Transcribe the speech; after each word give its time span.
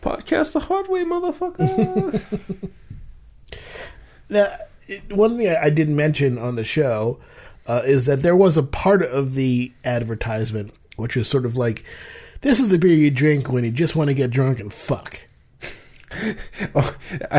Podcast 0.00 0.52
the 0.54 0.60
hard 0.60 0.88
way, 0.88 1.04
motherfucker. 1.04 2.20
Now, 4.28 4.56
it- 4.86 5.12
one 5.12 5.36
thing 5.36 5.48
I 5.48 5.64
I 5.64 5.70
didn't 5.70 5.96
mention 5.96 6.38
on 6.38 6.54
the 6.56 6.64
show 6.64 7.18
uh, 7.66 7.82
is 7.84 8.06
that 8.06 8.22
there 8.22 8.36
was 8.36 8.56
a 8.56 8.62
part 8.62 9.02
of 9.02 9.34
the 9.34 9.72
advertisement 9.84 10.72
which 10.96 11.16
is 11.16 11.26
sort 11.28 11.46
of 11.46 11.56
like, 11.56 11.82
"This 12.42 12.60
is 12.60 12.68
the 12.68 12.78
beer 12.78 12.94
you 12.94 13.10
drink 13.10 13.50
when 13.50 13.64
you 13.64 13.70
just 13.70 13.96
want 13.96 14.08
to 14.08 14.14
get 14.14 14.30
drunk 14.30 14.60
and 14.60 14.72
fuck." 14.72 15.26
Oh, 16.74 16.96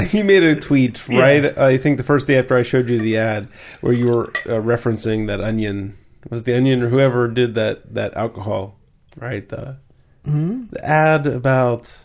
he 0.08 0.24
made 0.24 0.44
a 0.44 0.56
tweet 0.60 1.06
right. 1.10 1.58
I 1.58 1.78
think 1.78 1.98
the 1.98 2.04
first 2.06 2.26
day 2.26 2.38
after 2.40 2.56
I 2.56 2.62
showed 2.64 2.88
you 2.88 3.00
the 3.00 3.18
ad, 3.18 3.50
where 3.82 3.92
you 3.92 4.08
were 4.08 4.28
uh, 4.46 4.62
referencing 4.64 5.28
that 5.28 5.42
onion 5.42 5.98
was 6.30 6.42
it 6.42 6.46
the 6.46 6.56
onion 6.56 6.82
or 6.82 6.88
whoever 6.88 7.28
did 7.28 7.54
that 7.56 7.94
that 7.94 8.14
alcohol, 8.16 8.80
right? 9.18 9.48
The 9.48 9.78
the 10.24 10.80
ad 10.84 11.28
about 11.28 11.98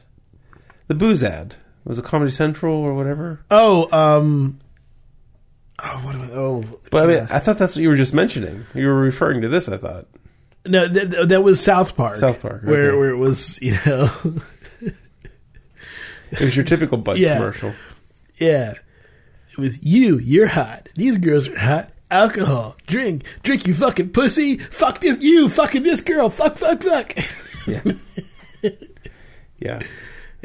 the 0.88 0.94
booze 0.94 1.22
ad 1.22 1.56
was 1.84 1.98
it 1.98 2.04
Comedy 2.04 2.30
Central 2.32 2.74
or 2.74 2.94
whatever. 2.94 3.40
Oh, 3.50 3.88
um, 3.92 4.58
oh, 5.82 6.00
what 6.04 6.14
am 6.14 6.20
I? 6.22 6.30
Oh, 6.32 6.64
But 6.90 7.04
I 7.04 7.06
mean, 7.06 7.26
I 7.30 7.38
thought 7.38 7.58
that's 7.58 7.76
what 7.76 7.82
you 7.82 7.88
were 7.88 7.96
just 7.96 8.14
mentioning. 8.14 8.66
You 8.74 8.86
were 8.88 8.94
referring 9.00 9.40
to 9.42 9.48
this. 9.48 9.68
I 9.68 9.76
thought. 9.76 10.06
no, 10.66 10.88
that, 10.88 11.28
that 11.28 11.42
was 11.44 11.60
South 11.62 11.96
Park. 11.96 12.16
South 12.16 12.40
Park, 12.42 12.62
where 12.64 12.88
okay. 12.90 12.96
where 12.98 13.10
it 13.10 13.18
was, 13.18 13.60
you 13.62 13.76
know, 13.86 14.10
It 16.32 16.40
was 16.40 16.56
your 16.56 16.64
typical 16.64 16.98
Bud 16.98 17.18
Yeah. 17.18 17.34
commercial. 17.36 17.72
yeah, 18.36 18.72
it 19.50 19.58
was 19.58 19.80
you. 19.82 20.18
You're 20.18 20.48
hot. 20.48 20.88
These 20.96 21.18
girls 21.18 21.48
are 21.48 21.58
hot. 21.58 21.92
Alcohol, 22.10 22.76
drink, 22.86 23.24
drink, 23.42 23.66
you 23.66 23.74
fucking 23.74 24.10
pussy. 24.10 24.58
Fuck 24.58 25.00
this, 25.00 25.20
you 25.22 25.48
fucking 25.48 25.82
this 25.84 26.00
girl. 26.00 26.30
Fuck, 26.30 26.56
fuck, 26.56 26.82
fuck. 26.82 27.14
Yeah. 27.66 27.82
yeah. 29.60 29.82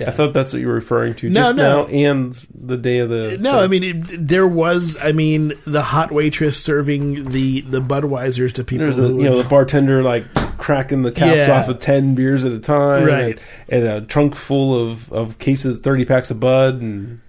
Yeah. 0.02 0.10
I 0.10 0.12
thought 0.12 0.34
that's 0.34 0.54
what 0.54 0.60
you 0.62 0.68
were 0.68 0.74
referring 0.76 1.16
to 1.16 1.30
No, 1.30 1.42
just 1.46 1.58
no. 1.58 1.84
now 1.84 1.88
and 1.88 2.48
the 2.54 2.78
day 2.78 3.00
of 3.00 3.10
the 3.10 3.38
No, 3.40 3.60
I 3.60 3.68
mean 3.68 3.84
it, 3.84 4.28
there 4.28 4.48
was. 4.48 4.98
I 5.02 5.12
mean 5.12 5.54
the 5.66 5.82
hot 5.82 6.12
waitress 6.12 6.62
serving 6.62 7.30
the 7.30 7.62
the 7.62 7.82
Budweisers 7.82 8.54
to 8.54 8.64
people. 8.64 8.86
There's 8.86 9.00
a 9.00 9.08
you 9.08 9.24
know 9.24 9.42
the 9.42 9.48
bartender 9.50 10.04
like 10.04 10.26
cracking 10.58 11.02
the 11.02 11.12
caps 11.12 11.36
Yeah. 11.48 11.60
off 11.62 11.68
of 11.70 11.80
ten 11.80 12.14
beers 12.16 12.46
at 12.46 12.52
a 12.52 12.60
time, 12.60 13.06
Right. 13.06 13.40
And, 13.70 13.84
and 13.86 14.04
a 14.04 14.06
trunk 14.06 14.36
full 14.36 14.90
of, 14.92 15.12
of 15.12 15.40
cases, 15.40 15.80
thirty 15.80 16.06
packs 16.06 16.30
of 16.32 16.40
Bud, 16.40 16.82
and 16.82 17.22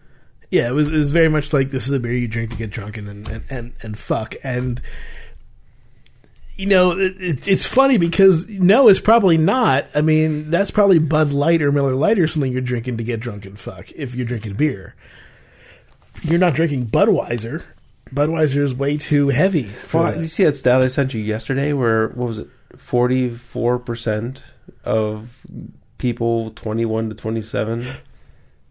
yeah, 0.51 0.69
it 0.69 0.73
was 0.73 0.89
it 0.89 0.93
was 0.99 1.11
very 1.13 1.29
much 1.29 1.53
like 1.53 1.71
this 1.71 1.87
is 1.87 1.93
a 1.93 2.01
beer 2.01 2.13
you 2.13 2.29
drink 2.29 2.51
to 2.51 2.57
get 2.57 2.71
drunk 2.71 2.97
and 2.99 3.09
and 3.09 3.43
and, 3.49 3.73
and 3.83 3.99
fuck 3.99 4.35
and. 4.43 4.81
You 6.63 6.69
know, 6.69 6.93
it, 6.93 7.21
it, 7.21 7.49
it's 7.49 7.65
funny 7.65 7.99
because 7.99 8.49
no, 8.49 8.87
it's 8.87 9.01
probably 9.01 9.37
not. 9.37 9.87
I 9.97 10.01
mean, 10.01 10.49
that's 10.49 10.71
probably 10.71 11.01
Bud 11.01 11.33
Light 11.33 11.61
or 11.61 11.73
Miller 11.73 11.97
Lite 11.97 12.21
or 12.21 12.29
something 12.29 12.53
you're 12.53 12.61
drinking 12.61 12.99
to 12.99 13.05
get 13.05 13.19
drunk 13.19 13.47
and 13.47 13.59
fuck. 13.59 13.91
If 13.97 14.15
you're 14.15 14.27
drinking 14.27 14.55
beer, 14.55 14.95
you're 16.23 16.39
not 16.39 16.55
drinking 16.55 16.87
Budweiser. 16.87 17.65
Budweiser 18.15 18.59
is 18.59 18.75
way 18.75 18.97
too 18.97 19.31
heavy. 19.31 19.65
For 19.65 20.03
well, 20.03 20.23
you 20.23 20.29
see 20.29 20.45
that 20.45 20.55
stat 20.55 20.81
I 20.81 20.87
sent 20.87 21.15
you 21.15 21.21
yesterday, 21.21 21.73
where 21.73 22.11
what 22.11 22.29
was 22.29 22.39
it, 22.39 22.49
forty 22.77 23.31
four 23.31 23.81
percent 23.81 24.45
of 24.85 25.45
people 25.99 26.53
twenty 26.53 26.85
one 26.85 27.09
to 27.09 27.17
twenty 27.17 27.43
seven 27.43 27.85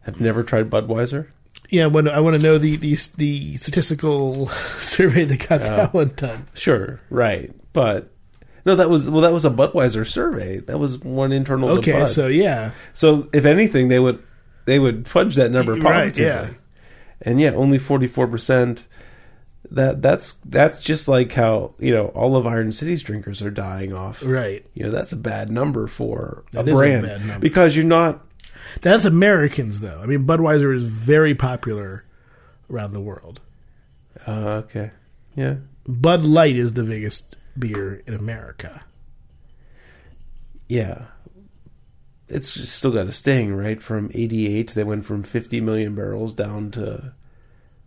have 0.04 0.22
never 0.22 0.44
tried 0.44 0.70
Budweiser. 0.70 1.28
Yeah, 1.70 1.88
when 1.88 2.08
I 2.08 2.22
want 2.22 2.38
to 2.38 2.42
know 2.42 2.58
the 2.58 2.78
the, 2.78 2.98
the 3.18 3.58
statistical 3.58 4.48
survey 4.80 5.26
that 5.26 5.50
got 5.50 5.60
that 5.60 5.94
one 5.94 6.14
done. 6.16 6.48
Sure, 6.54 7.02
right, 7.10 7.52
but 7.74 8.12
no, 8.66 8.76
that 8.76 8.90
was 8.90 9.10
well, 9.10 9.22
that 9.22 9.34
was 9.34 9.46
a 9.46 9.50
Budweiser 9.50 10.06
survey. 10.08 10.58
That 10.60 10.78
was 10.78 11.00
one 11.00 11.32
internal. 11.32 11.70
Okay, 11.80 11.94
Bud. 11.94 12.06
so 12.08 12.28
yeah, 12.28 12.72
So 12.94 13.28
if 13.34 13.46
anything, 13.46 13.88
they 13.88 14.00
would 14.00 14.22
they 14.66 14.78
would 14.80 15.08
fudge 15.08 15.36
that 15.36 15.52
number 15.52 15.74
Right, 15.74 15.82
positively. 15.84 16.24
yeah. 16.26 16.50
And 17.22 17.40
yeah, 17.42 17.52
only 17.52 17.78
forty 17.80 18.08
four 18.08 18.28
percent. 18.28 18.86
That 19.70 20.02
that's 20.02 20.34
that's 20.46 20.82
just 20.82 21.08
like 21.08 21.32
how 21.32 21.76
you 21.80 21.94
know 21.94 22.08
all 22.08 22.36
of 22.36 22.46
Iron 22.46 22.72
City's 22.74 23.04
drinkers 23.04 23.42
are 23.42 23.52
dying 23.52 23.94
off. 23.94 24.22
right. 24.24 24.66
You 24.74 24.84
know 24.86 24.92
that's 24.92 25.12
a 25.14 25.16
bad 25.18 25.50
number 25.50 25.88
for 25.88 26.44
That 26.52 26.68
a 26.68 26.72
is 26.72 26.78
a 26.78 26.82
brand 26.82 27.06
bad 27.06 27.20
number. 27.26 27.40
because 27.40 27.76
you're 27.76 27.86
not. 27.86 28.26
That's 28.82 29.06
Americans, 29.06 29.80
though. 29.82 30.00
I 30.02 30.06
mean, 30.06 30.24
Budweiser 30.26 30.74
is 30.74 30.84
very 30.84 31.36
popular 31.36 32.06
around 32.70 32.94
the 32.94 33.02
world. 33.02 33.40
Uh, 34.28 34.62
okay, 34.66 34.92
yeah, 35.36 35.56
Bud 35.88 36.24
Light 36.24 36.56
is 36.56 36.74
the 36.74 36.84
biggest 36.84 37.36
beer 37.58 38.02
in 38.08 38.14
America. 38.14 38.84
yeah. 40.68 41.06
It's 42.28 42.48
still 42.72 42.92
got 42.92 43.08
a 43.08 43.12
sting, 43.12 43.54
right? 43.54 43.84
From 43.84 44.10
eighty 44.14 44.48
eight, 44.58 44.74
they 44.74 44.86
went 44.86 45.04
from 45.06 45.22
fifty 45.22 45.60
million 45.60 45.96
barrels 45.96 46.34
down 46.34 46.72
to 46.72 47.12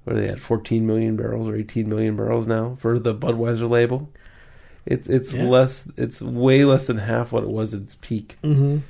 what 0.04 0.16
are 0.16 0.20
they 0.20 0.28
at? 0.28 0.38
Fourteen 0.38 0.86
million 0.86 1.16
barrels 1.16 1.48
or 1.48 1.56
eighteen 1.56 1.88
million 1.88 2.14
barrels 2.14 2.46
now 2.46 2.76
for 2.78 2.98
the 2.98 3.14
Budweiser 3.14 3.70
label. 3.70 4.10
It's 4.84 5.08
it's 5.08 5.32
Yeah. 5.32 5.44
less. 5.44 5.90
It's 5.96 6.20
way 6.20 6.66
less 6.66 6.86
than 6.88 6.98
half 6.98 7.32
what 7.32 7.42
it 7.42 7.48
was 7.48 7.72
at 7.72 7.80
its 7.82 7.94
peak. 7.94 8.36
Mm-hmm. 8.44 8.80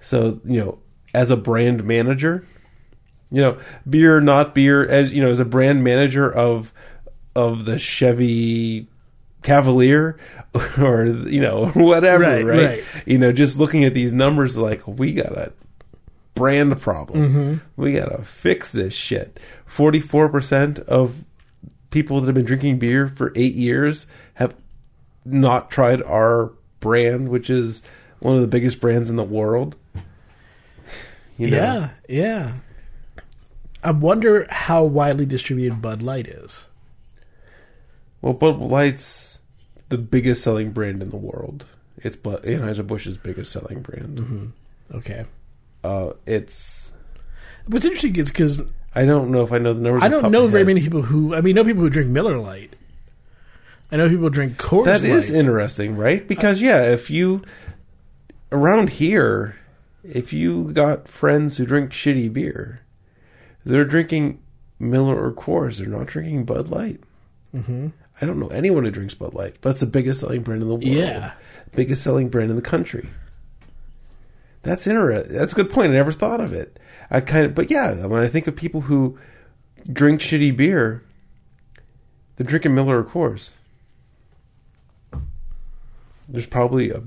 So 0.00 0.40
you 0.44 0.58
know, 0.58 0.78
as 1.14 1.30
a 1.30 1.36
brand 1.36 1.84
manager, 1.84 2.44
you 3.30 3.42
know, 3.42 3.58
beer 3.88 4.20
not 4.20 4.56
beer, 4.56 4.84
as 4.84 5.12
you 5.12 5.22
know, 5.22 5.30
as 5.30 5.38
a 5.38 5.44
brand 5.44 5.84
manager 5.84 6.28
of 6.28 6.72
of 7.36 7.64
the 7.64 7.78
Chevy 7.78 8.88
Cavalier 9.42 10.18
or 10.78 11.06
you 11.06 11.40
know 11.40 11.66
whatever, 11.74 12.24
Right, 12.24 12.44
right? 12.44 12.66
right. 12.66 12.84
You 13.06 13.18
know, 13.18 13.32
just 13.32 13.58
looking 13.58 13.84
at 13.84 13.94
these 13.94 14.12
numbers, 14.12 14.56
like 14.58 14.86
we 14.86 15.12
got 15.12 15.32
a 15.36 15.52
brand 16.34 16.80
problem. 16.80 17.28
Mm-hmm. 17.28 17.82
We 17.82 17.92
gotta 17.94 18.24
fix 18.24 18.72
this 18.72 18.94
shit. 18.94 19.38
Forty 19.66 20.00
four 20.00 20.28
percent 20.28 20.78
of 20.80 21.14
people 21.90 22.20
that 22.20 22.26
have 22.26 22.34
been 22.34 22.44
drinking 22.44 22.78
beer 22.78 23.08
for 23.08 23.32
eight 23.34 23.54
years 23.54 24.06
have 24.34 24.54
not 25.24 25.70
tried 25.70 26.02
our 26.02 26.52
brand, 26.80 27.28
which 27.28 27.50
is 27.50 27.82
one 28.20 28.34
of 28.36 28.40
the 28.40 28.46
biggest 28.46 28.80
brands 28.80 29.10
in 29.10 29.16
the 29.16 29.24
world. 29.24 29.76
You 31.36 31.50
know? 31.50 31.56
Yeah, 31.56 31.90
yeah. 32.08 32.52
I 33.82 33.92
wonder 33.92 34.46
how 34.50 34.84
widely 34.84 35.24
distributed 35.24 35.80
Bud 35.80 36.02
Light 36.02 36.28
is. 36.28 36.66
Well, 38.22 38.32
Bud 38.34 38.58
Light's 38.58 39.38
the 39.88 39.98
biggest 39.98 40.42
selling 40.42 40.70
brand 40.72 41.02
in 41.02 41.10
the 41.10 41.16
world. 41.16 41.66
It's 41.98 42.16
but 42.16 42.42
Anheuser 42.44 42.86
Busch's 42.86 43.18
biggest 43.18 43.52
selling 43.52 43.80
brand. 43.82 44.18
Mm-hmm. 44.18 44.46
Okay. 44.96 45.24
Uh, 45.82 46.12
it's 46.26 46.92
What's 47.66 47.84
interesting 47.84 48.16
is 48.16 48.30
because 48.30 48.60
I 48.94 49.04
don't 49.04 49.30
know 49.30 49.42
if 49.42 49.52
I 49.52 49.58
know 49.58 49.72
the 49.72 49.80
numbers. 49.80 50.02
I 50.02 50.08
don't 50.08 50.32
know 50.32 50.46
very 50.46 50.64
many 50.64 50.80
people 50.80 51.02
who. 51.02 51.34
I 51.34 51.40
mean, 51.40 51.54
know 51.54 51.64
people 51.64 51.82
who 51.82 51.90
drink 51.90 52.10
Miller 52.10 52.38
Lite. 52.38 52.74
I 53.92 53.96
know 53.96 54.08
people 54.08 54.30
drink 54.30 54.56
Coors 54.56 54.84
That 54.84 55.02
Light. 55.02 55.10
is 55.10 55.30
interesting, 55.32 55.96
right? 55.96 56.26
Because 56.26 56.60
yeah, 56.62 56.82
if 56.92 57.10
you 57.10 57.42
around 58.52 58.90
here, 58.90 59.56
if 60.04 60.32
you 60.32 60.72
got 60.72 61.08
friends 61.08 61.56
who 61.56 61.66
drink 61.66 61.90
shitty 61.90 62.32
beer, 62.32 62.80
they're 63.64 63.84
drinking 63.84 64.40
Miller 64.78 65.22
or 65.22 65.32
Coors. 65.32 65.78
They're 65.78 65.88
not 65.88 66.06
drinking 66.06 66.44
Bud 66.44 66.68
Light. 66.68 67.00
hmm 67.52 67.88
I 68.20 68.26
don't 68.26 68.38
know 68.38 68.48
anyone 68.48 68.84
who 68.84 68.90
drinks 68.90 69.14
Bud 69.14 69.34
Light, 69.34 69.56
but 69.60 69.70
it's 69.70 69.80
the 69.80 69.86
biggest 69.86 70.20
selling 70.20 70.42
brand 70.42 70.62
in 70.62 70.68
the 70.68 70.74
world. 70.74 70.84
Yeah. 70.84 71.32
biggest 71.72 72.02
selling 72.02 72.28
brand 72.28 72.50
in 72.50 72.56
the 72.56 72.62
country. 72.62 73.08
That's 74.62 74.86
interesting. 74.86 75.34
That's 75.34 75.52
a 75.52 75.56
good 75.56 75.70
point. 75.70 75.90
I 75.90 75.94
never 75.94 76.12
thought 76.12 76.40
of 76.40 76.52
it. 76.52 76.78
I 77.10 77.20
kind 77.20 77.46
of, 77.46 77.54
but 77.54 77.70
yeah, 77.70 78.06
when 78.06 78.22
I 78.22 78.28
think 78.28 78.46
of 78.46 78.56
people 78.56 78.82
who 78.82 79.18
drink 79.90 80.20
shitty 80.20 80.54
beer, 80.56 81.02
they're 82.36 82.46
drinking 82.46 82.74
Miller 82.74 82.98
or 82.98 83.04
Coors. 83.04 83.50
There's 86.28 86.46
probably 86.46 86.90
a 86.90 87.02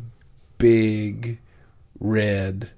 big 0.57 1.37
red 1.99 2.71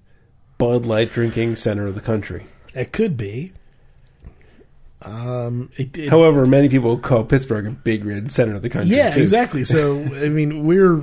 Bud 0.57 0.85
Light 0.85 1.11
drinking 1.11 1.55
center 1.55 1.87
of 1.87 1.95
the 1.95 2.01
country. 2.01 2.45
It 2.73 2.91
could 2.91 3.17
be. 3.17 3.53
Um, 5.05 5.69
it, 5.77 5.97
it- 5.97 6.09
However, 6.09 6.45
many 6.45 6.67
people 6.69 6.97
call 6.97 7.23
Pittsburgh 7.23 7.67
a 7.67 7.71
big 7.71 8.03
red 8.05 8.31
center 8.31 8.55
of 8.55 8.61
the 8.61 8.69
country. 8.69 8.95
yeah, 8.95 9.11
too. 9.11 9.21
exactly. 9.21 9.63
So 9.63 9.99
I 10.15 10.29
mean, 10.29 10.65
we're 10.65 11.01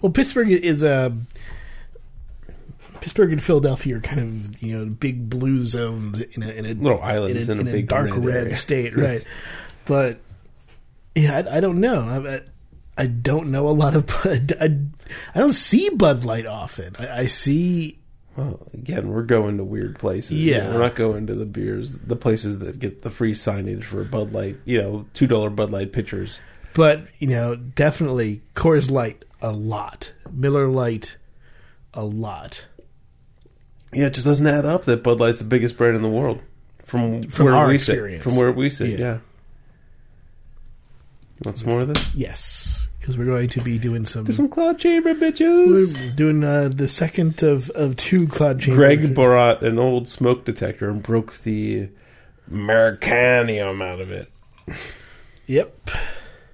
well, 0.00 0.12
Pittsburgh 0.12 0.50
is 0.50 0.82
a 0.82 1.16
Pittsburgh 3.00 3.32
and 3.32 3.42
Philadelphia 3.42 3.96
are 3.96 4.00
kind 4.00 4.20
of 4.20 4.62
you 4.62 4.76
know 4.76 4.86
big 4.86 5.28
blue 5.30 5.64
zones 5.64 6.20
in 6.20 6.42
a, 6.42 6.48
in 6.50 6.66
a 6.66 6.74
Little 6.74 7.00
islands 7.02 7.48
in 7.48 7.60
a 7.60 7.64
big 7.64 7.88
dark 7.88 8.10
red 8.12 8.46
red, 8.48 8.56
state, 8.58 8.96
right? 8.96 9.24
But 9.84 10.18
yeah, 11.14 11.42
I, 11.48 11.58
I 11.58 11.60
don't 11.60 11.80
know. 11.80 12.00
I, 12.00 12.34
I, 12.36 12.40
I 12.98 13.06
don't 13.06 13.50
know 13.50 13.68
a 13.68 13.70
lot 13.70 13.94
of. 13.94 14.06
Bud. 14.24 14.54
I, 14.60 14.64
I 15.34 15.38
don't 15.38 15.52
see 15.52 15.88
Bud 15.90 16.24
Light 16.24 16.46
often. 16.46 16.96
I, 16.98 17.18
I 17.20 17.26
see 17.26 17.98
Well, 18.36 18.60
again, 18.74 19.08
we're 19.08 19.22
going 19.22 19.56
to 19.56 19.64
weird 19.64 19.98
places. 19.98 20.32
Yeah. 20.38 20.72
we're 20.72 20.80
not 20.80 20.94
going 20.94 21.26
to 21.28 21.34
the 21.34 21.46
beers, 21.46 21.98
the 22.00 22.16
places 22.16 22.58
that 22.58 22.78
get 22.78 23.00
the 23.02 23.10
free 23.10 23.32
signage 23.32 23.84
for 23.84 24.04
Bud 24.04 24.32
Light. 24.32 24.56
You 24.66 24.82
know, 24.82 25.06
two 25.14 25.26
dollar 25.26 25.48
Bud 25.50 25.70
Light 25.70 25.92
pitchers. 25.92 26.40
But 26.74 27.06
you 27.18 27.28
know, 27.28 27.56
definitely 27.56 28.42
Coors 28.54 28.90
Light 28.90 29.24
a 29.40 29.52
lot, 29.52 30.12
Miller 30.30 30.68
Lite 30.68 31.16
a 31.94 32.04
lot. 32.04 32.66
Yeah, 33.92 34.06
it 34.06 34.14
just 34.14 34.26
doesn't 34.26 34.46
add 34.46 34.66
up 34.66 34.84
that 34.84 35.02
Bud 35.02 35.18
Light's 35.20 35.38
the 35.38 35.46
biggest 35.46 35.78
brand 35.78 35.96
in 35.96 36.02
the 36.02 36.08
world 36.10 36.42
from 36.84 37.22
From 37.22 37.46
where 37.46 37.54
our 37.54 37.68
we 37.68 37.76
experience. 37.76 38.22
sit. 38.24 38.28
From 38.30 38.38
where 38.38 38.52
we 38.52 38.68
sit, 38.68 38.90
Yeah. 38.90 38.98
yeah. 38.98 39.18
Want 41.44 41.58
some 41.58 41.68
more 41.68 41.80
of 41.82 41.88
this? 41.88 42.14
Yes, 42.14 42.88
because 43.06 43.16
we're 43.16 43.24
going 43.24 43.48
to 43.48 43.60
be 43.60 43.78
doing 43.78 44.04
some. 44.04 44.24
Do 44.24 44.32
some 44.32 44.48
cloud 44.48 44.80
chamber, 44.80 45.14
bitches. 45.14 45.94
We're 45.96 46.10
doing 46.10 46.42
uh, 46.42 46.68
the 46.74 46.88
second 46.88 47.40
of, 47.44 47.70
of 47.70 47.94
two 47.94 48.26
cloud 48.26 48.58
chambers. 48.58 48.76
Greg 48.78 49.14
brought 49.14 49.62
an 49.62 49.78
old 49.78 50.08
smoke 50.08 50.44
detector 50.44 50.90
and 50.90 51.04
broke 51.04 51.34
the 51.42 51.88
Americanium 52.50 53.80
out 53.80 54.00
of 54.00 54.10
it. 54.10 54.28
Yep, 55.46 55.90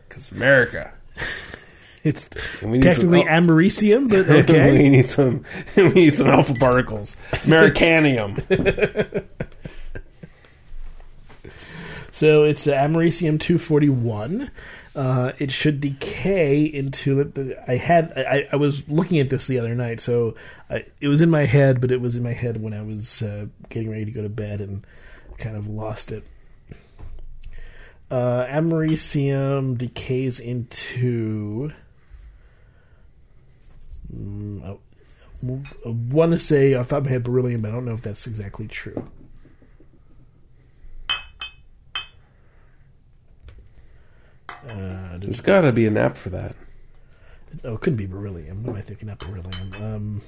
Because 0.07 0.31
America. 0.31 0.93
it's 2.05 2.29
we 2.61 2.73
need 2.73 2.83
technically 2.83 3.23
some, 3.23 3.29
americium, 3.29 4.11
but 4.11 4.29
okay. 4.51 4.73
we 4.73 4.91
need 4.91 5.09
some. 5.09 5.47
We 5.77 5.89
need 5.89 6.15
some 6.15 6.27
alpha 6.27 6.53
particles. 6.53 7.17
Americanium. 7.31 9.25
so 12.11 12.45
it's 12.45 12.67
uh, 12.67 12.75
americium 12.75 13.41
two 13.41 13.57
forty 13.57 13.89
one. 13.89 14.51
Uh, 14.95 15.33
it 15.39 15.51
should 15.51 15.81
decay 15.81 16.65
into 16.65 17.25
the. 17.25 17.59
I 17.67 17.77
had 17.77 18.13
I, 18.15 18.47
I 18.53 18.57
was 18.57 18.87
looking 18.89 19.19
at 19.21 19.31
this 19.31 19.47
the 19.47 19.59
other 19.59 19.75
night, 19.75 20.01
so 20.01 20.35
I, 20.69 20.85
it 21.01 21.09
was 21.09 21.23
in 21.23 21.31
my 21.31 21.47
head, 21.47 21.81
but 21.81 21.91
it 21.91 22.01
was 22.01 22.15
in 22.15 22.23
my 22.23 22.35
head 22.35 22.63
when 22.63 22.75
I 22.75 22.83
was 22.83 23.23
uh, 23.23 23.47
getting 23.71 23.91
ready 23.91 24.05
to 24.05 24.11
go 24.11 24.23
to 24.23 24.29
bed 24.29 24.61
and 24.61 24.87
kind 25.39 25.57
of 25.57 25.67
lost 25.67 26.13
it. 26.13 26.25
Uh, 28.11 28.45
americium 28.49 29.79
decays 29.79 30.39
into. 30.39 31.73
Mm, 34.15 34.63
I, 34.63 34.73
I 34.73 35.89
want 35.89 36.33
to 36.33 36.39
say 36.39 36.75
top 36.75 36.93
of 36.93 37.05
my 37.05 37.11
head 37.13 37.25
beryllium, 37.25 37.63
but 37.63 37.71
I 37.71 37.73
don't 37.73 37.87
know 37.87 37.95
if 37.95 38.03
that's 38.03 38.27
exactly 38.27 38.69
true. 38.69 39.11
Uh, 44.69 45.19
There's 45.19 45.41
got 45.41 45.63
to 45.63 45.73
be 45.73 45.87
an 45.87 45.97
app 45.97 46.17
for 46.17 46.31
that. 46.31 46.55
Oh, 47.65 47.75
it 47.75 47.81
couldn't 47.81 47.97
be 47.99 48.07
beryllium. 48.07 48.63
What 48.63 48.71
am 48.71 48.77
I 48.77 48.81
thinking? 48.81 49.09
Not 49.09 49.19
beryllium. 49.19 49.73
Um, 49.83 50.23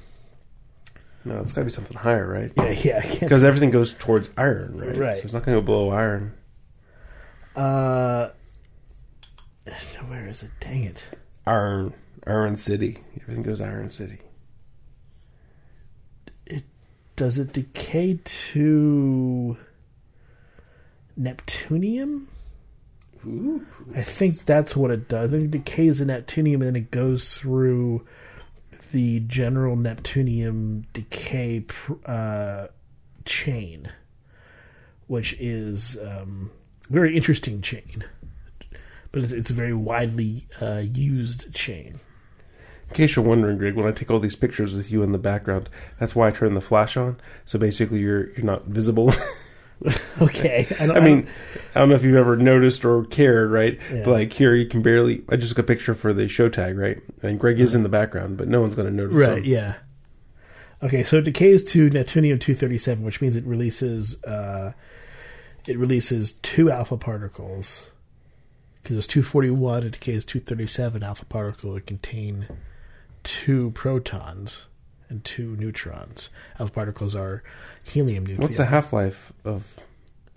No, 1.24 1.40
it's 1.40 1.52
got 1.52 1.62
to 1.62 1.64
be 1.66 1.70
something 1.70 1.96
higher, 1.96 2.26
right? 2.28 2.52
yeah, 2.84 3.00
yeah. 3.06 3.18
Because 3.20 3.44
everything 3.44 3.70
goes 3.70 3.94
towards 3.94 4.30
iron, 4.36 4.78
right? 4.78 4.96
Right. 4.96 5.16
So 5.18 5.24
it's 5.24 5.32
not 5.32 5.44
going 5.44 5.56
to 5.56 5.62
go 5.62 5.64
below 5.66 5.90
iron. 5.90 6.34
Uh, 7.56 8.30
where 10.08 10.28
is 10.28 10.42
it? 10.42 10.50
Dang 10.60 10.82
it! 10.84 11.06
Iron. 11.46 11.94
Iron 12.26 12.56
City. 12.56 12.98
Everything 13.20 13.42
goes 13.44 13.60
Iron 13.60 13.88
City. 13.90 14.18
It 16.46 16.64
Does 17.16 17.38
it 17.38 17.52
decay 17.52 18.18
to 18.24 19.56
Neptunium? 21.18 22.26
Ooh. 23.26 23.66
I 23.94 24.02
think 24.02 24.44
that's 24.44 24.76
what 24.76 24.90
it 24.90 25.08
does. 25.08 25.30
I 25.30 25.38
think 25.38 25.44
it 25.44 25.50
decays 25.64 25.98
to 25.98 26.04
Neptunium 26.04 26.54
and 26.54 26.62
then 26.62 26.76
it 26.76 26.90
goes 26.90 27.36
through 27.36 28.06
the 28.92 29.20
general 29.20 29.76
Neptunium 29.76 30.84
decay 30.92 31.64
uh, 32.06 32.68
chain, 33.24 33.90
which 35.08 35.34
is 35.40 35.98
um, 36.00 36.50
very 36.88 37.16
interesting 37.16 37.60
chain, 37.60 38.04
but 39.10 39.22
it's, 39.22 39.32
it's 39.32 39.50
a 39.50 39.54
very 39.54 39.74
widely 39.74 40.46
uh, 40.62 40.82
used 40.84 41.52
chain. 41.52 41.98
In 42.88 42.94
case 42.94 43.16
you're 43.16 43.24
wondering, 43.24 43.58
Greg, 43.58 43.74
when 43.74 43.86
I 43.86 43.92
take 43.92 44.10
all 44.10 44.20
these 44.20 44.36
pictures 44.36 44.74
with 44.74 44.92
you 44.92 45.02
in 45.02 45.10
the 45.10 45.18
background, 45.18 45.68
that's 45.98 46.14
why 46.14 46.28
I 46.28 46.30
turn 46.30 46.54
the 46.54 46.60
flash 46.60 46.96
on. 46.96 47.18
So 47.46 47.58
basically, 47.58 47.98
you're 47.98 48.30
you're 48.34 48.44
not 48.44 48.66
visible. 48.66 49.12
Okay, 50.20 50.66
I, 50.80 50.86
don't, 50.86 50.96
I 50.96 51.00
mean, 51.00 51.26
I 51.74 51.80
don't 51.80 51.88
know 51.88 51.96
if 51.96 52.04
you've 52.04 52.14
ever 52.14 52.36
noticed 52.36 52.84
or 52.84 53.04
cared, 53.04 53.50
right? 53.50 53.78
Yeah. 53.92 54.04
But 54.04 54.12
like 54.12 54.32
here, 54.32 54.54
you 54.54 54.66
can 54.66 54.80
barely. 54.80 55.24
I 55.28 55.36
just 55.36 55.50
took 55.50 55.58
a 55.58 55.66
picture 55.66 55.94
for 55.94 56.12
the 56.12 56.28
show 56.28 56.48
tag, 56.48 56.78
right? 56.78 57.02
And 57.22 57.38
Greg 57.38 57.58
is 57.58 57.74
in 57.74 57.82
the 57.82 57.88
background, 57.88 58.36
but 58.36 58.46
no 58.46 58.60
one's 58.60 58.76
going 58.76 58.88
to 58.88 58.94
notice. 58.94 59.26
right? 59.28 59.38
him. 59.38 59.44
Yeah. 59.44 59.74
Okay, 60.82 61.02
so 61.02 61.18
it 61.18 61.24
decays 61.24 61.64
to 61.72 61.90
Neptunium 61.90 62.40
two 62.40 62.54
thirty 62.54 62.78
seven, 62.78 63.04
which 63.04 63.20
means 63.20 63.34
it 63.34 63.44
releases 63.44 64.22
uh, 64.24 64.72
it 65.66 65.78
releases 65.78 66.32
two 66.32 66.70
alpha 66.70 66.96
particles 66.96 67.90
because 68.82 68.96
it's 68.96 69.06
two 69.08 69.22
forty 69.22 69.50
one. 69.50 69.82
It 69.82 69.92
decays 69.92 70.24
two 70.24 70.40
thirty 70.40 70.68
seven 70.68 71.02
alpha 71.02 71.24
particle. 71.24 71.76
It 71.76 71.86
contain 71.86 72.46
two 73.24 73.72
protons 73.72 74.66
and 75.08 75.24
two 75.24 75.56
neutrons. 75.56 76.30
Alpha 76.58 76.72
particles 76.72 77.14
are 77.14 77.42
helium 77.82 78.26
nuclei. 78.26 78.42
What's 78.42 78.56
the 78.56 78.66
half 78.66 78.92
life 78.92 79.32
of 79.44 79.76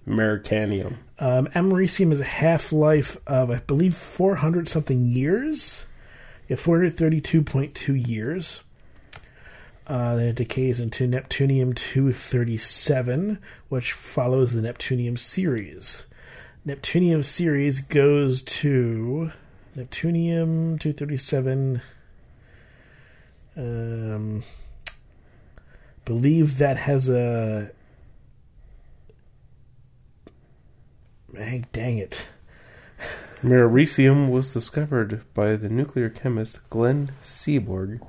Americanium? 0.07 0.97
Um, 1.19 1.47
americium 1.47 2.11
is 2.11 2.19
a 2.19 2.25
half 2.25 2.71
life 2.71 3.17
of, 3.25 3.49
I 3.49 3.59
believe, 3.59 3.95
400 3.95 4.69
something 4.69 5.05
years. 5.05 5.85
Yeah, 6.47 6.57
432.2 6.57 8.07
years. 8.07 8.63
Uh, 9.87 10.15
then 10.15 10.27
it 10.27 10.35
decays 10.35 10.79
into 10.79 11.07
Neptunium 11.07 11.73
237, 11.73 13.39
which 13.69 13.93
follows 13.93 14.53
the 14.53 14.61
Neptunium 14.61 15.17
series. 15.17 16.05
Neptunium 16.65 17.23
series 17.23 17.79
goes 17.79 18.41
to 18.41 19.31
Neptunium 19.77 20.77
237. 20.79 21.81
Um, 23.57 24.43
believe 26.05 26.59
that 26.59 26.77
has 26.77 27.09
a 27.09 27.71
Dang, 31.33 31.65
dang 31.71 31.97
it. 31.97 32.27
Americium 33.41 34.29
was 34.29 34.53
discovered 34.53 35.21
by 35.33 35.55
the 35.55 35.69
nuclear 35.69 36.09
chemist 36.09 36.67
Glenn 36.69 37.11
Seaborg 37.23 37.99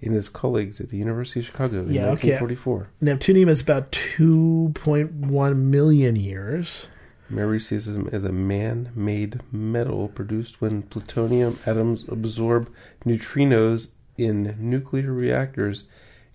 and 0.00 0.14
his 0.14 0.28
colleagues 0.28 0.80
at 0.80 0.88
the 0.90 0.96
University 0.96 1.40
of 1.40 1.46
Chicago 1.46 1.80
in 1.80 1.92
Yeah, 1.92 2.06
okay. 2.10 2.38
1944. 2.40 2.88
Neptunium 3.02 3.48
is 3.48 3.60
about 3.60 3.92
2.1 3.92 5.56
million 5.56 6.16
years. 6.16 6.86
Americium 7.30 8.12
is 8.14 8.24
a 8.24 8.32
man-made 8.32 9.40
metal 9.52 10.08
produced 10.08 10.62
when 10.62 10.82
plutonium 10.82 11.58
atoms 11.66 12.04
absorb 12.08 12.72
neutrinos 13.04 13.90
in 14.18 14.56
nuclear 14.58 15.12
reactors 15.12 15.84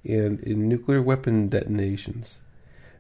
and 0.04 0.40
in 0.40 0.68
nuclear 0.68 1.02
weapon 1.02 1.50
detonations. 1.50 2.40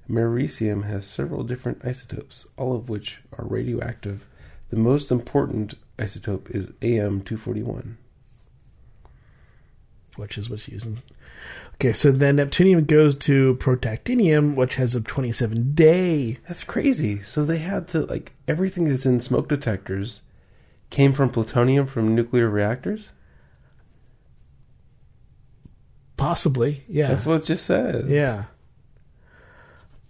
Americium 0.09 0.83
has 0.85 1.07
several 1.07 1.43
different 1.43 1.83
isotopes, 1.83 2.45
all 2.57 2.75
of 2.75 2.89
which 2.89 3.21
are 3.37 3.45
radioactive. 3.45 4.27
The 4.69 4.77
most 4.77 5.11
important 5.11 5.75
isotope 5.97 6.51
is 6.51 6.67
AM241. 6.81 7.95
which 10.15 10.37
is 10.37 10.49
what's 10.49 10.67
used. 10.67 10.87
Okay, 11.75 11.93
so 11.93 12.11
then 12.11 12.37
Neptunium 12.37 12.85
goes 12.85 13.15
to 13.15 13.55
protactinium, 13.55 14.55
which 14.55 14.75
has 14.75 14.95
a 14.95 15.01
27 15.01 15.73
day. 15.73 16.37
That's 16.47 16.63
crazy. 16.63 17.21
So 17.21 17.43
they 17.43 17.57
had 17.57 17.87
to 17.89 18.01
like 18.01 18.33
everything 18.47 18.85
that's 18.85 19.05
in 19.05 19.19
smoke 19.21 19.49
detectors 19.49 20.21
came 20.89 21.13
from 21.13 21.29
plutonium 21.29 21.87
from 21.87 22.13
nuclear 22.13 22.49
reactors. 22.49 23.13
Possibly, 26.17 26.83
yeah. 26.87 27.07
That's 27.07 27.25
what 27.25 27.41
it 27.41 27.45
just 27.45 27.65
said. 27.65 28.07
yeah. 28.07 28.45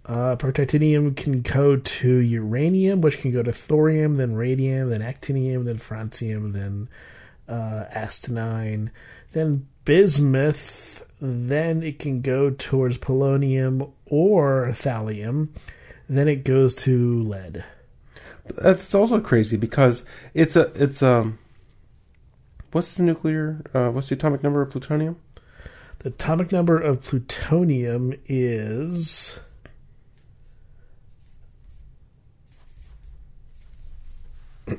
Uh, 0.06 0.36
protactinium 0.36 1.16
can 1.16 1.40
go 1.40 1.76
to 1.76 2.16
uranium, 2.16 3.00
which 3.00 3.20
can 3.20 3.30
go 3.30 3.42
to 3.42 3.52
thorium, 3.52 4.16
then 4.16 4.34
radium, 4.34 4.90
then 4.90 5.00
actinium, 5.00 5.64
then 5.64 5.78
francium, 5.78 6.52
then 6.52 6.88
uh, 7.48 7.86
astenine, 7.90 8.90
then 9.32 9.66
bismuth, 9.86 11.06
then 11.22 11.82
it 11.82 11.98
can 11.98 12.20
go 12.20 12.50
towards 12.50 12.98
polonium 12.98 13.92
or 14.04 14.68
thallium, 14.72 15.48
then 16.06 16.28
it 16.28 16.44
goes 16.44 16.74
to 16.74 17.22
lead. 17.22 17.64
That's 18.58 18.94
also 18.94 19.20
crazy 19.20 19.56
because 19.56 20.04
it's 20.34 20.54
a 20.54 20.70
it's 20.74 21.02
um. 21.02 21.38
What's 22.72 22.94
the 22.94 23.04
nuclear? 23.04 23.62
Uh, 23.72 23.88
what's 23.90 24.10
the 24.10 24.16
atomic 24.16 24.42
number 24.42 24.60
of 24.60 24.70
plutonium? 24.70 25.16
The 26.04 26.10
atomic 26.10 26.52
number 26.52 26.78
of 26.78 27.00
plutonium 27.00 28.12
is. 28.26 29.40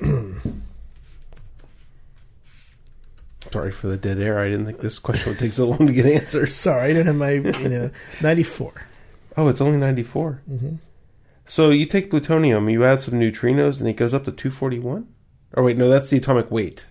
Sorry 3.50 3.72
for 3.72 3.88
the 3.88 3.98
dead 3.98 4.20
air. 4.20 4.38
I 4.38 4.50
didn't 4.50 4.68
think 4.68 4.82
this 4.82 5.00
question 5.00 5.32
would 5.32 5.40
take 5.40 5.54
so 5.54 5.68
long 5.68 5.88
to 5.88 5.94
get 5.94 6.06
answered. 6.06 6.52
Sorry, 6.52 6.92
I 6.92 6.94
didn't 6.94 7.08
have 7.08 7.16
my 7.16 7.32
you 7.32 7.70
know 7.70 7.90
ninety 8.22 8.44
four. 8.44 8.86
Oh, 9.36 9.48
it's 9.48 9.62
only 9.62 9.80
ninety 9.80 10.04
Mm-hmm. 10.04 10.76
So 11.48 11.72
you 11.72 11.88
take 11.88 12.12
plutonium, 12.12 12.70
you 12.70 12.86
add 12.86 13.02
some 13.02 13.16
neutrinos, 13.16 13.80
and 13.80 13.90
it 13.90 13.94
goes 13.94 14.14
up 14.14 14.26
to 14.26 14.32
two 14.32 14.52
forty 14.52 14.78
one. 14.78 15.08
Oh 15.58 15.64
wait, 15.64 15.76
no, 15.76 15.90
that's 15.90 16.12
the 16.12 16.18
atomic 16.18 16.52
weight. 16.52 16.86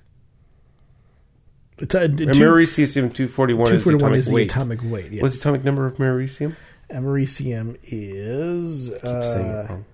Two 1.76 1.86
Americium 1.86 3.12
two 3.12 3.28
forty 3.28 3.52
one 3.54 3.72
is 3.74 3.84
the 3.84 3.96
atomic 3.96 4.18
is 4.18 4.26
the 4.26 4.34
weight. 4.34 4.50
atomic 4.50 4.80
weight. 4.84 5.10
Yes. 5.12 5.22
What's 5.22 5.34
the 5.36 5.40
atomic 5.40 5.64
number 5.64 5.86
of 5.86 5.96
americium? 5.96 6.54
Americium 6.90 7.76
is 7.82 8.90
Keep 8.90 9.00
saying 9.02 9.46
it 9.46 9.64
uh, 9.64 9.68
wrong. 9.68 9.84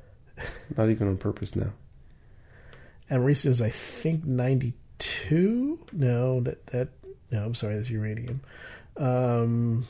Not 0.77 0.91
even 0.91 1.09
on 1.09 1.17
purpose 1.17 1.57
now. 1.57 1.73
Americium 3.11 3.51
is 3.51 3.63
I 3.63 3.71
think 3.71 4.25
ninety 4.25 4.75
two. 4.99 5.79
No, 5.93 6.41
that 6.41 6.67
that 6.69 6.89
no. 7.31 7.45
I'm 7.45 7.55
sorry, 7.55 7.77
that's 7.77 7.89
uranium. 7.91 8.43
Um, 8.97 9.87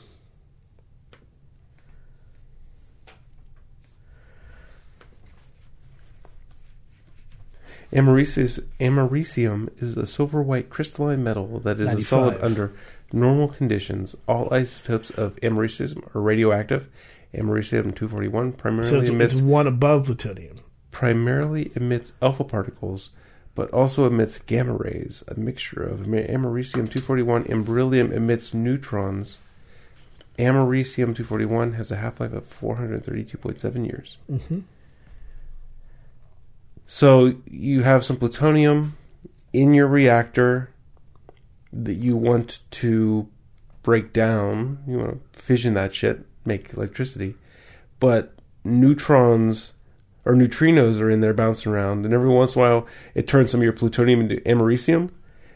Americium, 7.93 8.63
americium 8.79 9.69
is 9.81 9.97
a 9.97 10.07
silver 10.07 10.41
white 10.41 10.69
crystalline 10.69 11.23
metal 11.23 11.59
that 11.59 11.79
is 11.79 11.91
a 11.93 12.01
solid 12.01 12.41
under 12.41 12.71
normal 13.11 13.49
conditions. 13.49 14.15
All 14.27 14.53
isotopes 14.53 15.09
of 15.11 15.35
americium 15.37 16.03
are 16.15 16.21
radioactive. 16.21 16.87
Americium 17.33 17.93
241 17.95 18.53
primarily 18.53 18.89
so 18.89 18.99
it's, 19.01 19.09
emits 19.09 19.33
it's 19.33 19.41
one 19.41 19.67
above 19.67 20.05
plutonium. 20.05 20.57
primarily 20.91 21.71
emits 21.75 22.13
alpha 22.21 22.43
particles, 22.43 23.09
but 23.55 23.69
also 23.71 24.05
emits 24.05 24.37
gamma 24.39 24.73
rays. 24.73 25.23
A 25.27 25.37
mixture 25.39 25.83
of 25.83 26.07
amer- 26.07 26.27
americium 26.27 26.85
241 26.89 27.45
and 27.49 27.65
beryllium 27.65 28.11
emits 28.13 28.53
neutrons. 28.53 29.37
Americium 30.39 31.13
241 31.15 31.73
has 31.73 31.91
a 31.91 31.97
half 31.97 32.19
life 32.19 32.33
of 32.33 32.49
432.7 32.59 33.85
years. 33.85 34.17
hmm 34.29 34.59
So 36.93 37.35
you 37.49 37.83
have 37.83 38.03
some 38.03 38.17
plutonium 38.17 38.97
in 39.53 39.73
your 39.73 39.87
reactor 39.87 40.71
that 41.71 41.93
you 41.93 42.17
want 42.17 42.59
to 42.71 43.29
break 43.81 44.11
down. 44.11 44.83
You 44.85 44.97
want 44.97 45.33
to 45.33 45.39
fission 45.41 45.73
that 45.75 45.95
shit, 45.95 46.25
make 46.43 46.73
electricity. 46.73 47.35
But 48.01 48.33
neutrons 48.65 49.71
or 50.25 50.33
neutrinos 50.33 50.99
are 50.99 51.09
in 51.09 51.21
there 51.21 51.33
bouncing 51.33 51.71
around, 51.71 52.03
and 52.03 52.13
every 52.13 52.27
once 52.27 52.57
in 52.57 52.61
a 52.61 52.65
while 52.65 52.87
it 53.15 53.25
turns 53.25 53.51
some 53.51 53.61
of 53.61 53.63
your 53.63 53.71
plutonium 53.71 54.19
into 54.19 54.41
americium, 54.41 55.11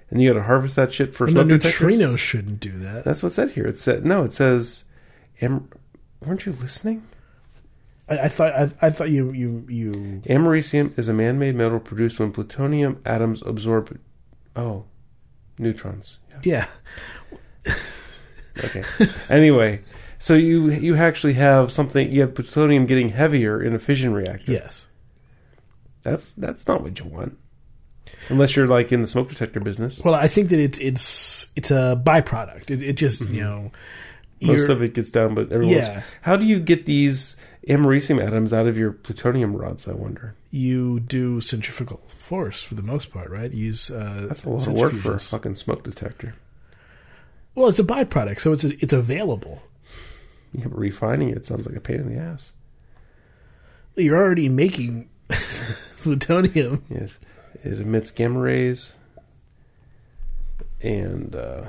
and 0.10 0.22
you 0.22 0.32
got 0.32 0.39
to 0.39 0.46
harvest 0.46 0.77
that 0.77 0.94
shit 0.94 1.13
for 1.13 1.25
Well, 1.25 1.44
no, 1.44 1.58
detectors. 1.58 2.00
neutrinos 2.00 2.18
shouldn't 2.18 2.62
do 2.62 2.72
that. 2.80 3.04
That's 3.04 3.22
what's 3.22 3.36
said 3.36 3.51
here. 3.51 3.68
It 3.68 3.77
said 3.77 4.06
no. 4.06 4.24
It 4.24 4.32
says, 4.32 4.86
am, 5.42 5.68
weren't 6.25 6.46
you 6.46 6.54
listening? 6.54 7.04
I, 8.08 8.20
I 8.20 8.28
thought 8.28 8.54
I, 8.54 8.70
I 8.82 8.90
thought 8.90 9.10
you 9.10 9.32
you 9.32 9.66
you 9.70 10.22
Americium 10.26 10.98
is 10.98 11.08
a 11.08 11.14
man-made 11.14 11.56
metal 11.56 11.80
produced 11.80 12.20
when 12.20 12.32
plutonium 12.32 13.02
atoms 13.06 13.42
absorb. 13.46 14.00
Oh, 14.56 14.86
neutrons. 15.58 16.20
Yeah. 16.44 16.68
yeah. 17.66 17.74
Okay. 18.64 18.84
anyway, 19.30 19.82
so 20.18 20.34
you 20.34 20.72
you 20.72 20.96
actually 20.96 21.34
have 21.34 21.72
something. 21.72 22.10
You 22.10 22.22
have 22.22 22.36
plutonium 22.36 22.86
getting 22.86 23.10
heavier 23.10 23.62
in 23.62 23.76
a 23.76 23.80
fission 23.80 24.14
reactor. 24.14 24.54
Yes. 24.54 24.88
That's 26.04 26.32
that's 26.34 26.68
not 26.68 26.84
what 26.84 27.00
you 27.00 27.06
want, 27.06 27.38
unless 28.30 28.56
you're 28.56 28.68
like 28.68 28.92
in 28.92 29.02
the 29.02 29.08
smoke 29.08 29.28
detector 29.30 29.60
business. 29.60 30.00
Well, 30.06 30.14
I 30.14 30.28
think 30.28 30.50
that 30.50 30.60
it's 30.60 30.78
it's 30.78 31.48
it's 31.56 31.72
a 31.72 32.02
byproduct. 32.06 32.70
It, 32.70 32.84
it 32.84 32.94
just 32.94 33.28
you 33.28 33.42
know 33.42 33.72
Mm-hmm. 34.42 34.48
Most 34.48 34.70
of 34.70 34.82
it 34.84 34.94
gets 34.94 35.12
down, 35.12 35.34
but 35.34 35.52
everyone's. 35.52 35.88
Yeah. 35.88 36.02
How 36.22 36.36
do 36.36 36.46
you 36.46 36.60
get 36.60 36.86
these 36.86 37.38
americium 37.68 38.24
atoms 38.26 38.54
out 38.54 38.68
of 38.68 38.78
your 38.78 38.92
plutonium 38.92 39.56
rods? 39.56 39.88
I 39.88 39.94
wonder. 39.94 40.36
you 40.52 41.00
do 41.00 41.42
centrifugal 41.42 42.02
force 42.08 42.62
for 42.62 42.76
the 42.76 42.82
most 42.84 43.12
part, 43.12 43.30
right? 43.30 43.52
Use 43.52 43.90
uh, 43.92 44.26
That's 44.28 44.44
a 44.46 44.50
lot 44.50 44.68
of 44.68 44.74
work 44.74 44.94
for 44.94 45.16
a 45.16 45.20
fucking 45.20 45.56
smoke 45.56 45.84
detector. 45.84 46.36
Well, 47.56 47.68
it's 47.70 47.80
a 47.80 47.84
byproduct, 47.84 48.40
so 48.40 48.52
it's 48.52 48.64
it's 48.66 48.94
available. 48.94 49.64
Yeah, 50.54 50.66
but 50.68 50.78
refining 50.78 51.30
it 51.30 51.46
sounds 51.46 51.66
like 51.66 51.76
a 51.76 51.82
pain 51.82 51.98
in 52.02 52.14
the 52.14 52.20
ass. 52.22 52.54
You're 53.96 54.18
already 54.18 54.50
making 54.50 55.10
plutonium. 56.02 56.84
Yes, 56.90 57.18
it 57.64 57.80
emits 57.80 58.12
gamma 58.12 58.40
rays, 58.40 58.96
and 60.82 61.34
uh, 61.36 61.66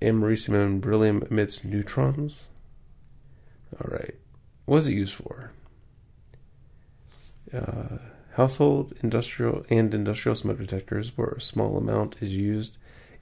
americium 0.00 0.54
and 0.54 0.80
beryllium 0.80 1.22
emits 1.30 1.64
neutrons. 1.64 2.46
All 3.74 3.90
right, 3.90 4.14
what 4.64 4.78
is 4.78 4.88
it 4.88 4.94
used 4.94 5.14
for? 5.14 5.52
Uh, 7.52 7.98
household, 8.34 8.94
industrial, 9.02 9.64
and 9.70 9.94
industrial 9.94 10.36
smoke 10.36 10.58
detectors, 10.58 11.16
where 11.16 11.28
a 11.28 11.40
small 11.40 11.76
amount 11.76 12.16
is 12.20 12.34
used 12.34 12.76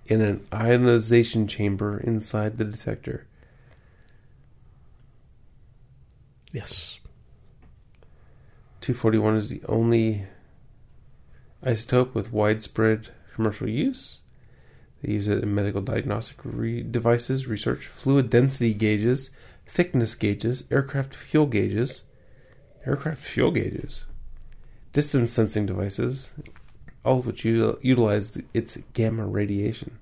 in 0.07 0.21
an 0.21 0.47
ionization 0.53 1.47
chamber 1.47 1.99
inside 1.99 2.59
the 2.59 2.65
detector. 2.65 3.27
Yes. 6.53 6.99
241 8.81 9.37
is 9.37 9.49
the 9.49 9.63
only 9.69 10.27
isotope 11.65 12.15
with 12.15 12.33
widespread 12.33 13.11
commercial 13.35 13.69
use. 13.69 14.22
They 15.02 15.12
use 15.12 15.28
it 15.28 15.42
in 15.42 15.54
medical 15.54 15.80
diagnostic 15.80 16.38
re- 16.44 16.82
devices, 16.82 17.47
research, 17.47 17.87
fluid 17.87 18.30
density 18.30 18.73
gauges, 18.73 19.30
thickness 19.66 20.14
gauges, 20.14 20.64
aircraft 20.71 21.14
fuel 21.14 21.47
gauges, 21.47 22.04
aircraft 22.87 23.18
fuel 23.18 23.50
gauges, 23.50 24.06
distance 24.92 25.32
sensing 25.32 25.66
devices, 25.66 26.32
all 27.04 27.18
of 27.18 27.26
which 27.26 27.42
util- 27.42 27.78
utilize 27.82 28.32
the, 28.32 28.44
its 28.54 28.78
gamma 28.92 29.26
radiation. 29.26 29.99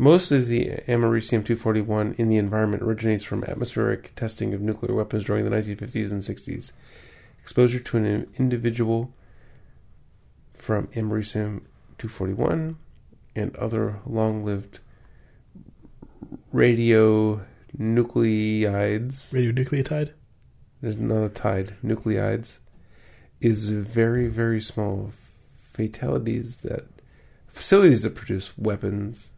Most 0.00 0.30
of 0.30 0.46
the 0.46 0.66
americium 0.86 1.44
241 1.44 2.14
in 2.18 2.28
the 2.28 2.36
environment 2.36 2.84
originates 2.84 3.24
from 3.24 3.42
atmospheric 3.42 4.14
testing 4.14 4.54
of 4.54 4.60
nuclear 4.60 4.94
weapons 4.94 5.24
during 5.24 5.44
the 5.44 5.50
1950s 5.50 6.12
and 6.12 6.22
60s. 6.22 6.70
Exposure 7.42 7.80
to 7.80 7.96
an 7.96 8.28
individual 8.38 9.12
from 10.54 10.86
americium 10.88 11.62
241 11.98 12.78
and 13.34 13.56
other 13.56 13.98
long 14.06 14.44
lived 14.44 14.78
radionuclides. 16.54 17.40
Radionucleotide. 17.76 20.12
There's 20.80 20.94
another 20.94 21.28
tide, 21.28 21.74
nucleides, 21.82 22.60
is 23.40 23.70
very, 23.70 24.28
very 24.28 24.60
small. 24.60 25.10
Fatalities 25.72 26.60
that 26.60 26.86
facilities 27.48 28.02
that 28.02 28.14
produce 28.14 28.56
weapons 28.56 29.32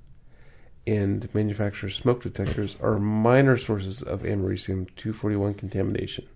and 0.87 1.33
manufacture 1.35 1.91
smoke 1.91 2.23
detectors 2.23 2.77
are 2.81 2.99
minor 2.99 3.57
sources 3.57 4.03
of 4.03 4.23
americium 4.23 4.87
241 4.97 5.55
contamination. 5.55 6.27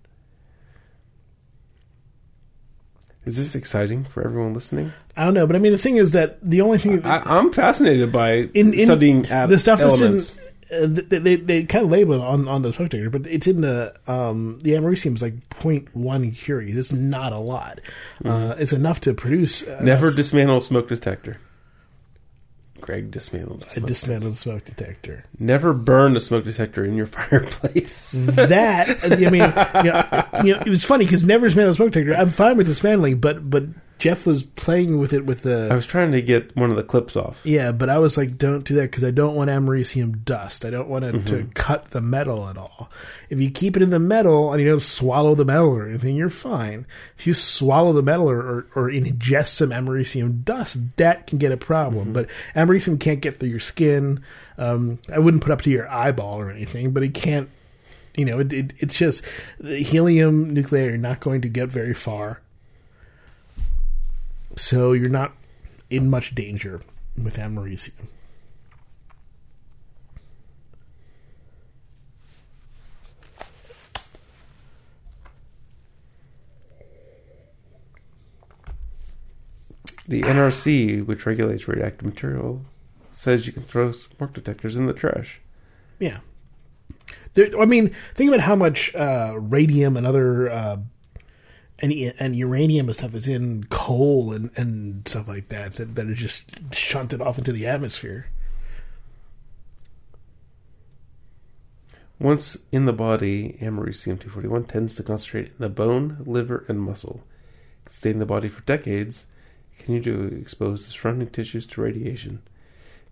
Is 3.25 3.37
this 3.37 3.55
exciting 3.55 4.03
for 4.03 4.23
everyone 4.23 4.53
listening? 4.53 4.93
I 5.17 5.25
don't 5.25 5.33
know, 5.33 5.47
but 5.47 5.55
I 5.55 5.59
mean 5.59 5.71
the 5.71 5.79
thing 5.79 5.97
is 5.97 6.11
that 6.11 6.37
the 6.47 6.61
only 6.61 6.77
thing 6.77 7.03
I, 7.05 7.37
I'm 7.37 7.51
fascinated 7.51 8.11
by 8.11 8.49
in, 8.53 8.73
in 8.73 8.85
studying 8.85 9.23
the 9.23 9.57
stuff 9.57 9.79
elements. 9.79 10.35
that's 10.35 10.37
in 10.37 10.45
uh, 10.71 10.87
they, 10.87 11.19
they 11.19 11.35
they 11.35 11.63
kind 11.63 11.85
of 11.85 11.91
label 11.91 12.13
it 12.13 12.21
on 12.21 12.47
on 12.47 12.61
the 12.63 12.73
smoke 12.73 12.89
detector, 12.89 13.09
but 13.09 13.27
it's 13.27 13.47
in 13.47 13.61
the 13.61 13.95
um 14.07 14.59
the 14.63 14.71
americium 14.71 15.13
is 15.15 15.21
like 15.21 15.35
0.1 15.49 16.35
curies. 16.35 16.75
It's 16.75 16.91
not 16.91 17.33
a 17.33 17.37
lot. 17.37 17.79
Uh, 18.23 18.55
it's 18.57 18.73
enough 18.73 18.99
to 19.01 19.13
produce. 19.13 19.63
Mm-hmm. 19.63 19.85
Never 19.85 20.11
dismantle 20.11 20.57
a 20.57 20.61
smoke 20.61 20.87
detector. 20.87 21.37
Greg 22.85 23.09
dismantled 23.09 23.63
a 23.63 23.69
smoke 23.71 23.87
dismantled 23.87 24.37
smoke 24.37 24.63
detector. 24.63 25.25
Never 25.39 25.73
burn 25.73 26.15
a 26.15 26.19
smoke 26.19 26.43
detector 26.43 26.85
in 26.85 26.95
your 26.95 27.07
fireplace. 27.07 28.11
that 28.27 28.99
I 29.03 29.29
mean, 29.31 29.33
you 29.83 29.91
know, 29.91 30.43
you 30.43 30.55
know, 30.55 30.61
it 30.63 30.69
was 30.69 30.83
funny 30.83 31.05
because 31.05 31.23
never 31.23 31.47
dismantled 31.47 31.73
a 31.73 31.77
smoke 31.77 31.91
detector. 31.93 32.13
I'm 32.13 32.29
fine 32.29 32.57
with 32.57 32.67
dismantling, 32.67 33.17
but 33.19 33.49
but 33.49 33.63
Jeff 33.97 34.25
was 34.25 34.43
playing 34.43 34.99
with 34.99 35.13
it 35.13 35.25
with 35.25 35.43
the 35.43 35.69
I 35.71 35.75
was 35.75 35.87
trying 35.87 36.11
to 36.11 36.21
get 36.21 36.55
one 36.55 36.69
of 36.69 36.75
the 36.75 36.83
clips 36.83 37.15
off. 37.15 37.45
Yeah, 37.45 37.71
but 37.71 37.89
I 37.89 37.97
was 37.97 38.17
like, 38.17 38.37
don't 38.37 38.65
do 38.65 38.75
that 38.75 38.91
because 38.91 39.03
I 39.03 39.11
don't 39.11 39.35
want 39.35 39.49
americium 39.49 40.23
dust. 40.25 40.65
I 40.65 40.69
don't 40.69 40.89
want 40.89 41.05
it 41.05 41.25
to 41.27 41.49
cut 41.53 41.91
the 41.91 42.01
metal 42.01 42.47
at 42.49 42.57
all. 42.57 42.91
If 43.29 43.39
you 43.39 43.49
keep 43.49 43.77
it 43.77 43.81
in 43.81 43.91
the 43.91 43.99
metal 43.99 44.51
and 44.51 44.61
you 44.61 44.69
don't 44.69 44.81
swallow 44.81 45.33
the 45.33 45.45
metal 45.45 45.69
or 45.69 45.87
anything, 45.87 46.15
you're 46.15 46.29
fine. 46.29 46.85
If 47.17 47.25
you 47.25 47.33
swallow 47.33 47.93
the 47.93 48.03
metal 48.03 48.29
or, 48.29 48.39
or, 48.39 48.67
or 48.75 48.89
ingest 48.89 49.47
some 49.49 49.69
americium 49.69 50.43
dust, 50.43 50.97
that 50.97 51.25
can 51.27 51.37
get 51.37 51.53
a 51.53 51.57
problem. 51.57 52.11
But 52.11 52.29
americium 52.53 52.99
can't 52.99 53.21
get 53.21 53.39
through 53.39 53.49
your 53.49 53.59
skin. 53.59 54.21
Um, 54.57 54.99
I 55.11 55.19
wouldn't 55.19 55.43
put 55.43 55.51
up 55.51 55.61
to 55.61 55.69
your 55.69 55.89
eyeball 55.89 56.35
or 56.35 56.51
anything, 56.51 56.91
but 56.91 57.03
it 57.03 57.13
can't. 57.13 57.49
You 58.17 58.25
know, 58.25 58.39
it, 58.39 58.53
it, 58.53 58.73
it's 58.77 58.97
just 58.97 59.25
the 59.59 59.77
helium 59.77 60.53
nuclei 60.53 60.85
are 60.85 60.97
not 60.97 61.19
going 61.19 61.41
to 61.41 61.49
get 61.49 61.67
very 61.69 61.93
far. 61.93 62.39
So 64.55 64.93
you're 64.93 65.09
not 65.09 65.33
in 65.89 66.09
much 66.09 66.33
danger 66.33 66.81
with 67.21 67.37
americium. 67.37 68.07
The 80.07 80.21
NRC, 80.21 81.05
which 81.05 81.25
regulates 81.25 81.67
radioactive 81.67 82.05
material, 82.05 82.61
says 83.11 83.47
you 83.47 83.53
can 83.53 83.63
throw 83.63 83.91
smoke 83.91 84.33
detectors 84.33 84.77
in 84.77 84.85
the 84.85 84.93
trash. 84.93 85.41
Yeah. 85.99 86.19
There, 87.33 87.59
I 87.59 87.65
mean, 87.65 87.93
think 88.13 88.29
about 88.29 88.41
how 88.41 88.55
much 88.55 88.93
uh, 88.93 89.33
radium 89.37 89.97
and 89.97 90.05
other 90.05 90.49
uh, 90.49 90.77
and 91.79 91.91
and 92.19 92.35
uranium 92.35 92.87
and 92.87 92.95
stuff 92.95 93.13
is 93.13 93.27
in 93.27 93.65
coal 93.65 94.31
and, 94.31 94.49
and 94.55 95.07
stuff 95.07 95.27
like 95.27 95.49
that, 95.49 95.73
that 95.73 95.95
that 95.95 96.07
are 96.07 96.13
just 96.13 96.73
shunted 96.73 97.21
off 97.21 97.37
into 97.37 97.51
the 97.51 97.67
atmosphere. 97.67 98.27
Once 102.17 102.57
in 102.71 102.85
the 102.85 102.93
body, 102.93 103.57
americium 103.61 104.17
241 104.17 104.63
tends 104.63 104.95
to 104.95 105.03
concentrate 105.03 105.47
in 105.47 105.55
the 105.59 105.69
bone, 105.69 106.23
liver, 106.25 106.63
and 106.69 106.81
muscle. 106.81 107.23
It 107.81 107.89
can 107.89 107.93
stay 107.93 108.11
in 108.11 108.19
the 108.19 108.25
body 108.25 108.47
for 108.47 108.61
decades, 108.61 109.25
continue 109.77 110.01
to 110.03 110.35
expose 110.37 110.85
the 110.85 110.93
surrounding 110.93 111.27
tissues 111.29 111.67
to 111.67 111.81
radiation, 111.81 112.41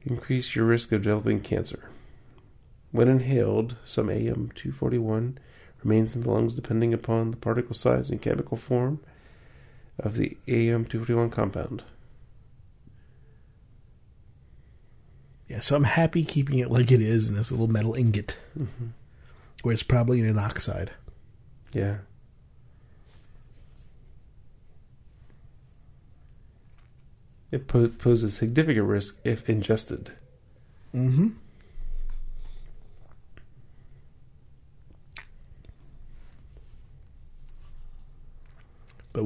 increase 0.05 0.55
your 0.55 0.65
risk 0.65 0.93
of 0.93 1.01
developing 1.01 1.41
cancer. 1.41 1.89
When 2.91 3.09
inhaled, 3.09 3.75
some 3.85 4.09
AM 4.09 4.51
241 4.55 5.37
remains 5.83 6.15
in 6.15 6.21
the 6.23 6.31
lungs 6.31 6.53
depending 6.53 6.93
upon 6.93 7.31
the 7.31 7.37
particle 7.37 7.75
size 7.75 8.09
and 8.09 8.21
chemical 8.21 8.57
form 8.57 8.99
of 9.99 10.15
the 10.17 10.37
AM 10.47 10.85
241 10.85 11.29
compound. 11.29 11.83
Yeah, 15.47 15.59
so 15.59 15.75
I'm 15.75 15.83
happy 15.83 16.23
keeping 16.23 16.59
it 16.59 16.71
like 16.71 16.91
it 16.91 17.01
is 17.01 17.29
in 17.29 17.35
this 17.35 17.51
little 17.51 17.67
metal 17.67 17.93
ingot, 17.93 18.37
Mm-hmm. 18.57 18.87
where 19.61 19.73
it's 19.73 19.83
probably 19.83 20.21
an 20.21 20.39
oxide. 20.39 20.91
Yeah. 21.73 21.97
It 27.51 27.67
po- 27.67 27.87
poses 27.89 28.35
significant 28.35 28.87
risk 28.87 29.17
if 29.23 29.47
ingested. 29.49 30.11
Mm-hmm. 30.95 31.29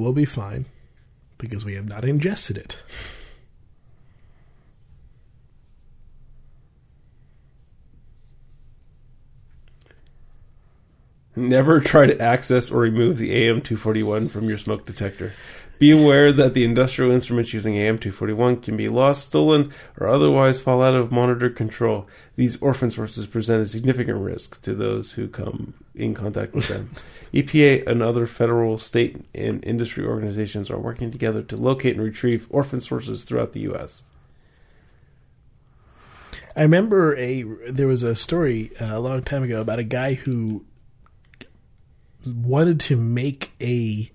We'll 0.07 0.13
be 0.13 0.23
fine 0.23 0.67
because 1.37 1.65
we 1.65 1.73
have 1.73 1.85
not 1.85 2.05
ingested 2.05 2.57
it. 2.57 2.81
Never 11.35 11.81
try 11.81 12.05
to 12.05 12.17
access 12.21 12.71
or 12.71 12.79
remove 12.79 13.17
the 13.17 13.31
AM241 13.31 14.29
from 14.29 14.47
your 14.47 14.57
smoke 14.57 14.85
detector. 14.85 15.33
Be 15.77 15.91
aware 15.91 16.31
that 16.31 16.53
the 16.53 16.63
industrial 16.63 17.11
instruments 17.11 17.51
using 17.51 17.73
AM241 17.73 18.63
can 18.63 18.77
be 18.77 18.87
lost, 18.87 19.25
stolen, 19.25 19.73
or 19.99 20.07
otherwise 20.07 20.61
fall 20.61 20.81
out 20.81 20.95
of 20.95 21.11
monitor 21.11 21.49
control. 21.49 22.07
These 22.37 22.61
orphan 22.61 22.91
sources 22.91 23.27
present 23.27 23.61
a 23.61 23.67
significant 23.67 24.19
risk 24.19 24.61
to 24.61 24.73
those 24.73 25.11
who 25.11 25.27
come 25.27 25.73
in 25.97 26.13
contact 26.13 26.53
with 26.53 26.67
them. 26.67 26.91
EPA 27.33 27.85
and 27.87 28.01
other 28.01 28.25
federal, 28.25 28.77
state, 28.77 29.25
and 29.35 29.63
industry 29.65 30.05
organizations 30.05 30.69
are 30.69 30.79
working 30.79 31.11
together 31.11 31.43
to 31.43 31.55
locate 31.55 31.95
and 31.95 32.03
retrieve 32.03 32.47
orphan 32.49 32.79
sources 32.79 33.23
throughout 33.23 33.53
the 33.53 33.61
U.S. 33.61 34.03
I 36.55 36.61
remember 36.61 37.15
a 37.17 37.43
there 37.69 37.87
was 37.87 38.01
a 38.01 38.15
story 38.15 38.71
uh, 38.81 38.97
a 38.97 38.99
long 38.99 39.21
time 39.21 39.43
ago 39.43 39.61
about 39.61 39.77
a 39.77 39.83
guy 39.83 40.15
who 40.15 40.65
wanted 42.25 42.79
to 42.81 42.95
make 42.95 43.51
a 43.61 44.11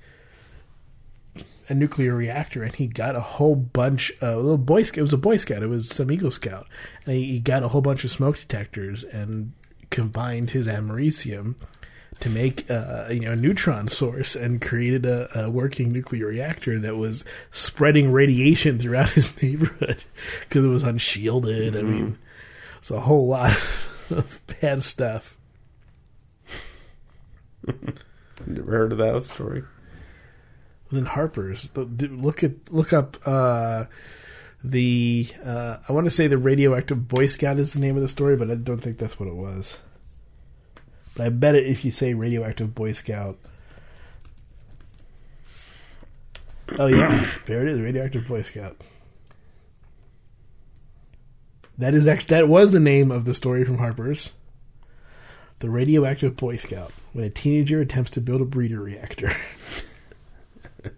a 1.69 1.75
nuclear 1.75 2.15
reactor, 2.15 2.63
and 2.63 2.75
he 2.75 2.87
got 2.87 3.15
a 3.15 3.21
whole 3.21 3.55
bunch 3.55 4.11
of 4.21 4.37
little 4.37 4.59
boy 4.59 4.83
scout. 4.83 4.99
It 4.99 5.03
was 5.03 5.13
a 5.13 5.19
boy 5.19 5.37
scout. 5.37 5.63
It 5.63 5.69
was 5.69 5.89
some 5.89 6.11
Eagle 6.11 6.31
Scout, 6.31 6.67
and 7.07 7.15
he, 7.15 7.33
he 7.33 7.41
got 7.41 7.63
a 7.63 7.69
whole 7.69 7.81
bunch 7.81 8.05
of 8.05 8.11
smoke 8.11 8.39
detectors 8.39 9.05
and 9.05 9.53
combined 9.93 10.51
his 10.51 10.67
americium 10.67 11.55
to 12.21 12.31
make 12.31 12.71
uh, 12.71 13.07
you 13.11 13.21
know 13.21 13.33
a 13.33 13.37
neutron 13.37 13.89
source 13.89 14.37
and 14.37 14.63
created 14.63 15.05
a, 15.05 15.45
a 15.45 15.51
working 15.51 15.93
nuclear 15.93 16.27
reactor 16.27 16.79
that 16.79 16.97
was 16.97 17.25
spreading 17.51 18.13
radiation 18.13 18.79
throughout 18.79 19.11
his 19.11 19.41
neighborhood 19.43 20.05
because 20.41 20.65
it 20.65 20.69
was 20.69 20.85
unshielded. 20.85 21.77
I 21.77 21.83
mean, 21.83 22.19
it's 22.79 22.91
a 22.91 23.01
whole 23.01 23.27
lot 23.27 23.53
of 24.11 24.41
bad 24.61 24.85
stuff. 24.85 25.37
Never 28.47 28.71
heard 28.71 28.93
of 28.93 28.99
that 28.99 29.25
story. 29.25 29.65
Then 30.93 31.07
Harper's. 31.07 31.69
Look 31.75 32.45
at 32.45 32.73
look 32.73 32.93
up 32.93 33.17
uh, 33.25 33.87
the. 34.65 35.27
Uh, 35.45 35.79
I 35.89 35.93
want 35.93 36.07
to 36.07 36.11
say 36.11 36.27
the 36.27 36.39
radioactive 36.39 37.09
Boy 37.09 37.27
Scout 37.27 37.59
is 37.59 37.73
the 37.73 37.81
name 37.81 37.97
of 37.97 38.03
the 38.03 38.09
story, 38.09 38.37
but 38.37 38.51
I 38.51 38.55
don't 38.55 38.81
think 38.81 38.99
that's 38.99 39.19
what 39.19 39.29
it 39.29 39.35
was. 39.35 39.79
But 41.17 41.27
I 41.27 41.29
bet 41.29 41.55
it 41.55 41.67
if 41.67 41.85
you 41.85 41.91
say 41.91 42.15
radioactive 42.15 42.75
Boy 42.75 42.93
Scout. 42.93 43.39
Oh 46.79 46.87
yeah, 46.87 47.27
there 47.47 47.63
it 47.63 47.69
is, 47.69 47.81
radioactive 47.81 48.27
Boy 48.27 48.43
Scout. 48.43 48.81
That 51.79 51.95
is 51.95 52.07
actually 52.07 52.37
that 52.37 52.49
was 52.49 52.73
the 52.73 52.81
name 52.81 53.11
of 53.11 53.25
the 53.25 53.35
story 53.35 53.65
from 53.65 53.79
Harper's. 53.79 54.33
The 55.59 55.71
radioactive 55.71 56.37
Boy 56.37 56.57
Scout 56.57 56.93
when 57.13 57.25
a 57.25 57.31
teenager 57.31 57.81
attempts 57.81 58.11
to 58.13 58.21
build 58.21 58.41
a 58.41 58.45
breeder 58.45 58.81
reactor. 58.81 59.35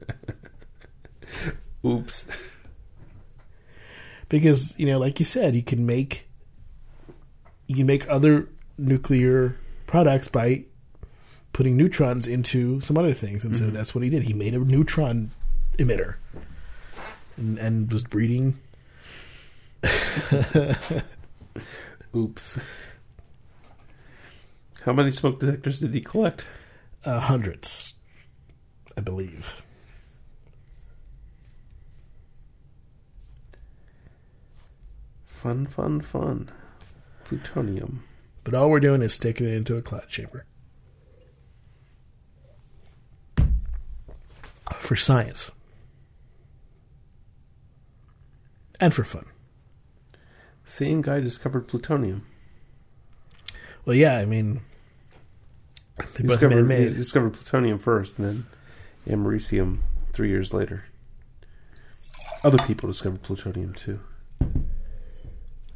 Oops. 1.85 2.27
Because 4.29 4.75
you 4.79 4.87
know 4.87 4.99
like 4.99 5.19
you 5.19 5.25
said 5.25 5.55
you 5.55 5.63
can 5.63 5.87
make 5.87 6.29
you 7.67 7.77
can 7.77 7.87
make 7.87 8.09
other 8.09 8.49
nuclear 8.77 9.57
products 9.87 10.29
by 10.29 10.65
putting 11.53 11.77
neutrons 11.77 12.27
into 12.27 12.81
some 12.81 12.99
other 12.99 13.13
things. 13.13 13.45
And 13.45 13.57
so 13.57 13.71
that's 13.71 13.95
what 13.95 14.03
he 14.03 14.11
did. 14.11 14.25
He 14.25 14.33
made 14.33 14.55
a 14.55 14.59
neutron 14.59 15.31
emitter 15.79 16.17
and, 17.37 17.59
and 17.59 17.93
was 17.93 18.03
breeding. 18.03 18.59
Oops. 22.17 22.59
How 24.83 24.93
many 24.93 25.13
smoke 25.13 25.39
detectors 25.39 25.79
did 25.79 25.95
he 25.95 26.01
collect? 26.01 26.45
uh, 27.05 27.21
hundreds 27.21 27.95
i 28.97 29.01
believe 29.01 29.63
Fun, 35.45 35.67
fun, 35.67 36.01
fun. 36.01 36.51
Plutonium. 37.27 38.03
but 38.45 38.55
all 38.55 38.71
we're 38.71 38.81
doing 38.81 39.03
is 39.03 39.13
sticking 39.13 39.47
it 39.47 39.53
into 39.53 39.77
a 39.77 39.83
cloud 39.83 40.09
chamber 40.09 40.47
for 44.79 44.97
science 44.97 45.51
and 48.81 48.95
for 48.95 49.05
fun 49.05 49.27
Same 50.65 51.03
guy 51.03 51.21
discovered 51.21 51.69
plutonium. 51.69 52.27
well 53.85 53.95
yeah 53.95 54.17
i 54.17 54.25
mean 54.25 54.63
they 55.99 56.23
both 56.23 56.41
discovered, 56.41 56.55
man-made. 56.67 56.89
he 56.89 56.95
discovered 56.95 57.35
plutonium 57.35 57.79
first, 57.79 58.19
and 58.19 58.27
then 59.07 59.15
americium 59.15 59.81
three 60.15 60.31
years 60.31 60.55
later. 60.55 60.85
Other 62.43 62.59
people 62.67 62.89
discovered 62.89 63.21
plutonium 63.23 63.75
too, 63.75 64.01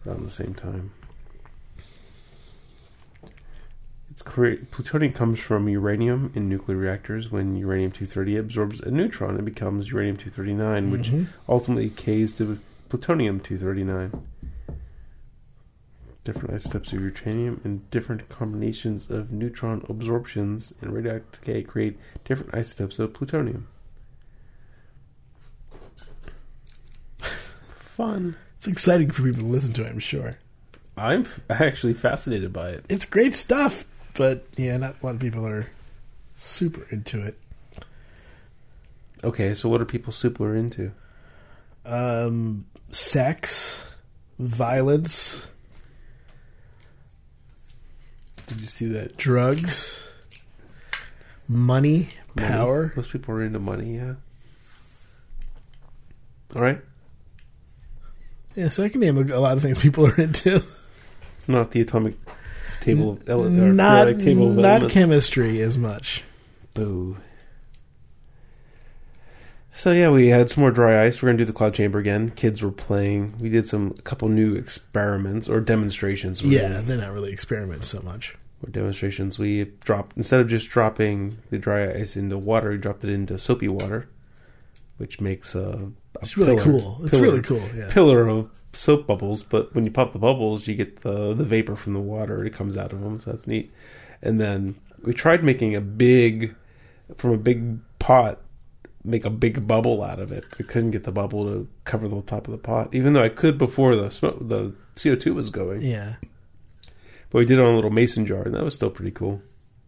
around 0.08 0.24
the 0.24 0.30
same 0.30 0.54
time. 0.54 0.92
It's 4.10 4.22
cre- 4.22 4.64
plutonium 4.70 5.12
comes 5.12 5.38
from 5.38 5.68
uranium 5.68 6.32
in 6.34 6.48
nuclear 6.48 6.76
reactors. 6.76 7.30
When 7.30 7.54
uranium 7.56 7.92
two 7.92 8.06
thirty 8.06 8.36
absorbs 8.36 8.80
a 8.80 8.90
neutron, 8.90 9.38
it 9.38 9.44
becomes 9.44 9.90
uranium 9.92 10.16
two 10.16 10.30
thirty 10.30 10.54
nine, 10.54 10.90
which 10.90 11.10
Mhm. 11.10 11.28
ultimately 11.48 11.88
decays 11.88 12.32
to 12.34 12.58
plutonium 12.88 13.38
239. 13.38 14.22
Different 16.24 16.50
isotopes 16.54 16.92
of 16.92 17.00
uranium 17.00 17.60
and 17.64 17.88
different 17.90 18.28
combinations 18.28 19.08
of 19.10 19.30
neutron 19.30 19.84
absorptions 19.88 20.72
and 20.80 20.92
radioactive 20.92 21.42
decay 21.44 21.62
create 21.62 21.98
different 22.24 22.54
isotopes 22.54 22.98
of 22.98 23.12
plutonium. 23.14 23.68
Fun. 27.20 28.36
Exciting 28.68 29.10
for 29.10 29.22
people 29.22 29.40
to 29.40 29.46
listen 29.46 29.72
to, 29.74 29.88
I'm 29.88 29.98
sure. 29.98 30.38
I'm 30.96 31.26
actually 31.50 31.94
fascinated 31.94 32.52
by 32.52 32.68
it. 32.68 32.84
It's 32.88 33.04
great 33.04 33.34
stuff, 33.34 33.84
but 34.14 34.46
yeah, 34.56 34.76
not 34.76 34.96
a 35.02 35.06
lot 35.06 35.14
of 35.14 35.20
people 35.20 35.46
are 35.46 35.70
super 36.36 36.86
into 36.90 37.22
it. 37.24 37.38
Okay, 39.24 39.54
so 39.54 39.68
what 39.68 39.80
are 39.80 39.84
people 39.84 40.12
super 40.12 40.54
into? 40.54 40.92
Um, 41.86 42.66
sex, 42.90 43.84
violence, 44.38 45.46
Did 48.46 48.60
you 48.60 48.66
see 48.66 48.86
that? 48.88 49.16
drugs, 49.16 50.06
money, 51.48 52.08
Money? 52.34 52.48
power. 52.48 52.92
Most 52.96 53.10
people 53.10 53.34
are 53.34 53.42
into 53.42 53.58
money, 53.58 53.96
yeah. 53.96 54.14
All 56.54 56.62
right, 56.62 56.80
Yeah, 58.58 58.68
so 58.70 58.82
I 58.82 58.88
can 58.88 59.00
name 59.00 59.16
a, 59.16 59.36
a 59.36 59.38
lot 59.38 59.56
of 59.56 59.62
things 59.62 59.78
people 59.78 60.06
are 60.06 60.16
into. 60.20 60.62
not 61.46 61.70
the 61.70 61.80
atomic 61.80 62.16
table 62.80 63.12
of 63.12 63.28
ele- 63.28 63.46
or 63.46 63.72
not 63.72 64.06
periodic 64.06 64.18
table 64.24 64.50
of 64.50 64.56
not 64.56 64.64
elements. 64.64 64.94
chemistry 64.94 65.60
as 65.62 65.78
much. 65.78 66.24
Boo. 66.74 67.16
So 69.74 69.92
yeah, 69.92 70.10
we 70.10 70.28
had 70.28 70.50
some 70.50 70.62
more 70.62 70.72
dry 70.72 71.04
ice. 71.04 71.22
We're 71.22 71.28
gonna 71.28 71.38
do 71.38 71.44
the 71.44 71.52
cloud 71.52 71.74
chamber 71.74 72.00
again. 72.00 72.30
Kids 72.30 72.62
were 72.62 72.72
playing. 72.72 73.34
We 73.38 73.48
did 73.48 73.68
some 73.68 73.94
a 73.96 74.02
couple 74.02 74.28
new 74.28 74.54
experiments 74.56 75.48
or 75.48 75.60
demonstrations. 75.60 76.42
really. 76.42 76.56
Yeah, 76.56 76.80
they're 76.80 76.98
not 76.98 77.12
really 77.12 77.32
experiments 77.32 77.86
so 77.86 78.00
much. 78.02 78.34
or 78.64 78.70
demonstrations. 78.70 79.38
We 79.38 79.64
dropped 79.84 80.16
instead 80.16 80.40
of 80.40 80.48
just 80.48 80.68
dropping 80.68 81.38
the 81.50 81.58
dry 81.58 81.88
ice 81.92 82.16
into 82.16 82.36
water, 82.38 82.70
we 82.70 82.78
dropped 82.78 83.04
it 83.04 83.10
into 83.10 83.38
soapy 83.38 83.68
water, 83.68 84.08
which 84.96 85.20
makes 85.20 85.54
a, 85.54 85.92
a 86.07 86.07
It's 86.22 86.36
really 86.36 86.56
pillar- 86.56 86.78
cool. 86.80 86.98
It's 87.02 87.10
pillar- 87.10 87.22
really 87.22 87.42
cool. 87.42 87.62
Yeah. 87.76 87.88
pillar 87.90 88.28
of 88.28 88.50
soap 88.72 89.06
bubbles. 89.06 89.42
But 89.42 89.74
when 89.74 89.84
you 89.84 89.90
pop 89.90 90.12
the 90.12 90.18
bubbles, 90.18 90.66
you 90.66 90.74
get 90.74 91.02
the 91.02 91.34
the 91.34 91.44
vapor 91.44 91.76
from 91.76 91.92
the 91.94 92.00
water. 92.00 92.44
It 92.44 92.52
comes 92.52 92.76
out 92.76 92.92
of 92.92 93.00
them, 93.00 93.18
so 93.18 93.30
that's 93.32 93.46
neat. 93.46 93.72
And 94.22 94.40
then 94.40 94.76
we 95.02 95.14
tried 95.14 95.42
making 95.44 95.74
a 95.74 95.80
big 95.80 96.54
from 97.16 97.32
a 97.32 97.38
big 97.38 97.78
pot. 97.98 98.40
Make 99.04 99.24
a 99.24 99.30
big 99.30 99.66
bubble 99.66 100.02
out 100.02 100.18
of 100.18 100.32
it. 100.32 100.44
We 100.58 100.64
couldn't 100.64 100.90
get 100.90 101.04
the 101.04 101.12
bubble 101.12 101.44
to 101.44 101.68
cover 101.84 102.08
the 102.08 102.20
top 102.22 102.46
of 102.46 102.52
the 102.52 102.58
pot, 102.58 102.88
even 102.92 103.12
though 103.12 103.22
I 103.22 103.28
could 103.30 103.56
before 103.56 103.94
the 103.96 104.10
smoke, 104.10 104.36
the 104.48 104.72
CO 104.96 105.14
two 105.14 105.34
was 105.34 105.50
going. 105.50 105.82
Yeah. 105.82 106.16
But 107.30 107.38
we 107.38 107.44
did 107.44 107.58
it 107.58 107.62
on 107.64 107.72
a 107.72 107.74
little 107.76 107.90
mason 107.90 108.26
jar, 108.26 108.42
and 108.42 108.54
that 108.54 108.64
was 108.64 108.74
still 108.74 108.90
pretty 108.90 109.12
cool. 109.12 109.40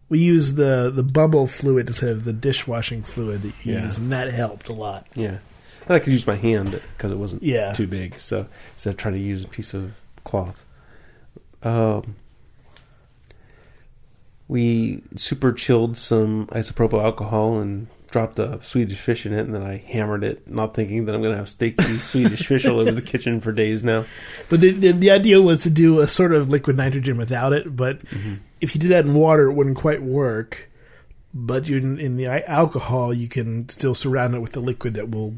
We 0.09 0.21
used 0.21 0.57
the 0.57 0.91
the 0.95 1.03
bubble 1.03 1.47
fluid 1.49 1.89
instead 1.89 2.11
of 2.11 2.25
the 2.25 2.33
dishwashing 2.33 3.03
fluid 3.03 3.43
that 3.43 3.53
you 3.65 3.75
Yeah. 3.75 3.85
use, 3.85 3.99
and 3.99 4.11
that 4.13 4.33
helped 4.33 4.69
a 4.69 4.73
lot. 4.73 5.07
Yeah, 5.15 5.39
and 5.91 5.97
I 5.97 5.99
could 6.05 6.13
use 6.13 6.27
my 6.27 6.37
hand 6.37 6.81
because 6.97 7.11
it 7.11 7.19
wasn't 7.19 7.43
Yeah. 7.43 7.73
too 7.73 7.87
big. 7.89 8.21
So 8.21 8.47
instead 8.75 8.91
of 8.91 8.97
trying 8.97 9.15
to 9.15 9.21
use 9.21 9.43
a 9.45 9.49
piece 9.49 9.75
of 9.75 9.93
cloth, 10.25 10.65
um, 11.63 12.15
we 14.49 15.03
super 15.17 15.53
chilled 15.53 15.97
some 15.97 16.47
isopropyl 16.49 17.03
alcohol 17.03 17.61
and 17.61 17.87
dropped 18.11 18.39
a 18.41 18.59
Swedish 18.65 18.99
fish 18.99 19.25
in 19.25 19.33
it, 19.33 19.41
and 19.41 19.55
then 19.55 19.63
I 19.63 19.77
hammered 19.77 20.25
it, 20.25 20.51
not 20.51 20.75
thinking 20.75 21.05
that 21.05 21.15
I'm 21.15 21.23
going 21.23 21.33
to 21.33 21.39
have 21.39 21.47
steaky 21.47 21.83
Swedish 21.99 22.47
fish 22.47 22.67
all 22.67 22.81
over 22.81 22.91
the 22.91 23.03
kitchen 23.03 23.41
for 23.41 23.53
days 23.53 23.85
now. 23.85 24.05
But 24.49 24.61
the, 24.61 24.71
the 24.73 24.91
the 24.93 25.11
idea 25.13 25.41
was 25.41 25.63
to 25.63 25.71
do 25.71 26.01
a 26.01 26.09
sort 26.09 26.33
of 26.33 26.49
liquid 26.49 26.77
nitrogen 26.77 27.17
without 27.17 27.53
it. 27.53 27.77
But 27.77 28.01
if 28.61 28.75
you 28.75 28.81
did 28.81 28.91
that 28.91 29.05
in 29.07 29.15
water, 29.15 29.51
it 29.51 29.55
wouldn't 29.55 29.77
quite 29.77 30.03
work. 30.03 30.69
But 31.33 31.69
you 31.69 31.77
in 31.77 32.17
the 32.17 32.27
alcohol, 32.27 33.15
you 33.15 33.29
can 33.29 33.69
still 33.69 33.95
surround 33.95 34.35
it 34.35 34.41
with 34.41 34.51
the 34.53 34.61
liquid 34.61 34.95
that 34.95 35.11
will 35.11 35.35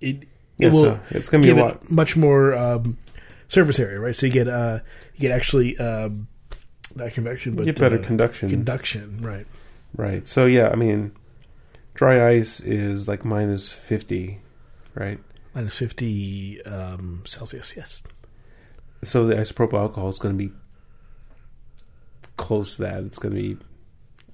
it, 0.00 0.22
it 0.22 0.28
Yeah, 0.58 0.70
will 0.70 0.82
so 0.82 1.00
it's 1.10 1.28
going 1.28 1.42
to 1.42 1.46
be 1.48 1.54
give 1.54 1.58
a 1.62 1.68
lot. 1.68 1.90
much 1.90 2.16
more 2.16 2.54
um, 2.54 2.98
surface 3.48 3.78
area, 3.78 3.98
right? 4.00 4.14
So 4.16 4.26
you 4.26 4.32
get 4.32 4.48
uh 4.48 4.80
you 5.14 5.20
get 5.20 5.32
actually 5.32 5.76
um, 5.78 6.28
not 6.94 7.12
convection, 7.12 7.54
but 7.54 7.66
You 7.66 7.72
get 7.72 7.80
better 7.80 7.98
uh, 7.98 8.04
conduction, 8.04 8.48
conduction, 8.50 9.20
right? 9.22 9.46
right? 9.96 10.26
So 10.26 10.46
yeah, 10.46 10.68
I 10.70 10.76
mean, 10.76 11.12
dry 11.94 12.28
ice 12.30 12.60
is 12.60 13.06
like 13.08 13.24
minus 13.24 13.70
fifty, 13.72 14.40
right? 14.94 15.18
Minus 15.54 15.76
fifty 15.78 16.62
um, 16.62 17.22
Celsius, 17.26 17.74
yes. 17.76 18.02
so 19.02 19.26
the 19.26 19.34
isopropyl 19.34 19.78
alcohol 19.78 20.08
is 20.08 20.18
going 20.18 20.36
to 20.36 20.38
be 20.48 20.52
close 22.36 22.76
to 22.76 22.82
that. 22.82 23.04
It's 23.04 23.18
going 23.18 23.34
to 23.34 23.40
be 23.42 23.58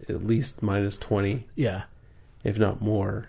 at 0.09 0.25
least 0.25 0.63
minus 0.63 0.97
20, 0.99 1.47
Yeah, 1.57 1.85
if 2.45 2.59
not 2.59 2.81
more. 2.81 3.27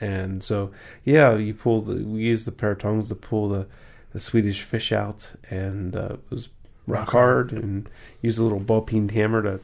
And 0.00 0.42
so, 0.42 0.70
yeah, 1.04 1.36
you 1.36 1.52
pull 1.54 1.82
the, 1.82 1.96
we 1.96 2.20
used 2.22 2.46
the 2.46 2.52
pair 2.52 2.70
of 2.72 2.78
tongs 2.78 3.08
to 3.08 3.14
pull 3.14 3.48
the, 3.50 3.66
the 4.12 4.20
Swedish 4.20 4.62
fish 4.62 4.92
out, 4.92 5.32
and 5.50 5.94
uh, 5.94 6.14
it 6.14 6.30
was 6.30 6.48
rock, 6.86 7.10
hard, 7.10 7.50
hard, 7.52 7.62
and 7.62 7.88
used 8.22 8.38
a 8.38 8.42
little 8.42 8.60
ball 8.60 8.80
peen 8.82 9.08
hammer 9.10 9.42
to. 9.42 9.60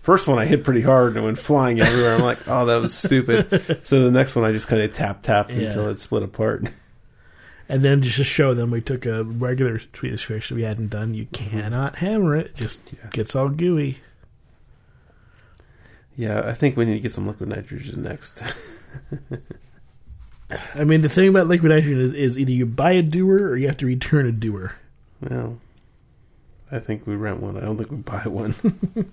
First 0.00 0.28
one 0.28 0.38
I 0.38 0.46
hit 0.46 0.62
pretty 0.62 0.82
hard 0.82 1.08
and 1.16 1.18
it 1.18 1.22
went 1.26 1.38
flying 1.38 1.80
everywhere. 1.80 2.14
I'm 2.14 2.22
like, 2.22 2.38
oh, 2.46 2.64
that 2.66 2.76
was 2.80 2.94
stupid. 2.94 3.80
so 3.86 4.04
the 4.04 4.10
next 4.12 4.36
one 4.36 4.44
I 4.44 4.52
just 4.52 4.68
kind 4.68 4.80
of 4.80 4.92
tap 4.94 5.20
tapped 5.22 5.50
Yeah. 5.50 5.66
until 5.66 5.88
it 5.88 5.98
split 5.98 6.22
apart. 6.22 6.70
and 7.68 7.82
then 7.84 8.02
just 8.02 8.16
to 8.18 8.22
show 8.24 8.54
them, 8.54 8.70
we 8.70 8.80
took 8.80 9.04
a 9.04 9.24
regular 9.24 9.80
Swedish 9.94 10.24
fish 10.24 10.48
that 10.48 10.54
we 10.54 10.62
hadn't 10.62 10.90
done. 10.90 11.14
You 11.14 11.26
cannot 11.32 11.98
hammer 11.98 12.36
it; 12.36 12.46
it 12.46 12.54
just 12.54 12.82
Yeah. 12.92 13.10
gets 13.10 13.34
all 13.34 13.48
gooey. 13.48 13.98
Yeah, 16.16 16.40
I 16.46 16.52
think 16.54 16.76
we 16.76 16.84
need 16.84 16.94
to 16.94 17.00
get 17.00 17.12
some 17.12 17.26
liquid 17.26 17.48
nitrogen 17.48 18.02
next. 18.04 18.42
I 20.74 20.84
mean, 20.84 21.02
the 21.02 21.08
thing 21.08 21.28
about 21.28 21.48
liquid 21.48 21.70
nitrogen 21.72 22.00
is, 22.00 22.12
is 22.12 22.38
either 22.38 22.52
you 22.52 22.66
buy 22.66 22.92
a 22.92 23.02
dewar 23.02 23.38
or 23.48 23.56
you 23.56 23.66
have 23.66 23.76
to 23.78 23.86
return 23.86 24.26
a 24.26 24.32
dewar. 24.32 24.74
Well, 25.20 25.58
I 26.70 26.78
think 26.78 27.06
we 27.06 27.16
rent 27.16 27.40
one. 27.40 27.56
I 27.56 27.60
don't 27.60 27.76
think 27.76 27.90
we 27.90 27.96
buy 27.96 28.22
one. 28.26 28.54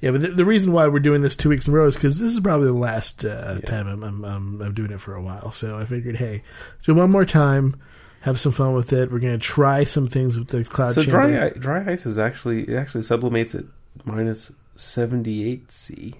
Yeah, 0.00 0.10
but 0.10 0.20
the, 0.20 0.28
the 0.28 0.44
reason 0.44 0.72
why 0.72 0.88
we're 0.88 0.98
doing 0.98 1.22
this 1.22 1.36
two 1.36 1.48
weeks 1.48 1.68
in 1.68 1.74
a 1.74 1.76
row 1.76 1.86
is 1.86 1.94
because 1.94 2.18
this 2.18 2.30
is 2.30 2.40
probably 2.40 2.66
the 2.66 2.72
last 2.72 3.24
uh, 3.24 3.58
Yeah. 3.60 3.64
time 3.64 3.86
I'm, 3.86 4.02
I'm, 4.02 4.24
I'm 4.24 4.60
I'm 4.60 4.74
doing 4.74 4.90
it 4.90 5.00
for 5.00 5.14
a 5.14 5.22
while. 5.22 5.52
So 5.52 5.78
I 5.78 5.84
figured, 5.84 6.16
hey, 6.16 6.42
do 6.82 6.90
it 6.90 6.96
one 6.96 7.12
more 7.12 7.24
time, 7.24 7.80
have 8.22 8.40
some 8.40 8.50
fun 8.50 8.74
with 8.74 8.92
it. 8.92 9.12
We're 9.12 9.20
gonna 9.20 9.38
try 9.38 9.84
some 9.84 10.08
things 10.08 10.36
with 10.36 10.48
the 10.48 10.64
cloud 10.64 10.94
so 10.96 11.02
chamber. 11.02 11.28
dry 11.30 11.50
dry 11.50 11.92
ice 11.92 12.04
is 12.04 12.18
actually 12.18 12.64
it 12.68 12.74
actually 12.74 13.02
sublimates 13.04 13.54
at 13.54 13.64
minus 14.04 14.50
seventy 14.74 15.48
eight 15.48 15.70
C, 15.70 16.14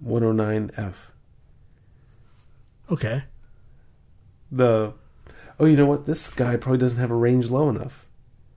one 0.00 0.22
hundred 0.22 0.34
nine 0.44 0.70
F. 0.76 1.11
Okay, 2.92 3.24
The 4.50 4.92
oh, 5.58 5.64
you 5.64 5.76
know 5.76 5.86
what? 5.86 6.04
This 6.06 6.28
guy 6.30 6.56
probably 6.56 6.78
doesn't 6.78 6.98
have 6.98 7.10
a 7.10 7.14
range 7.16 7.48
low 7.50 7.68
enough. 7.70 8.06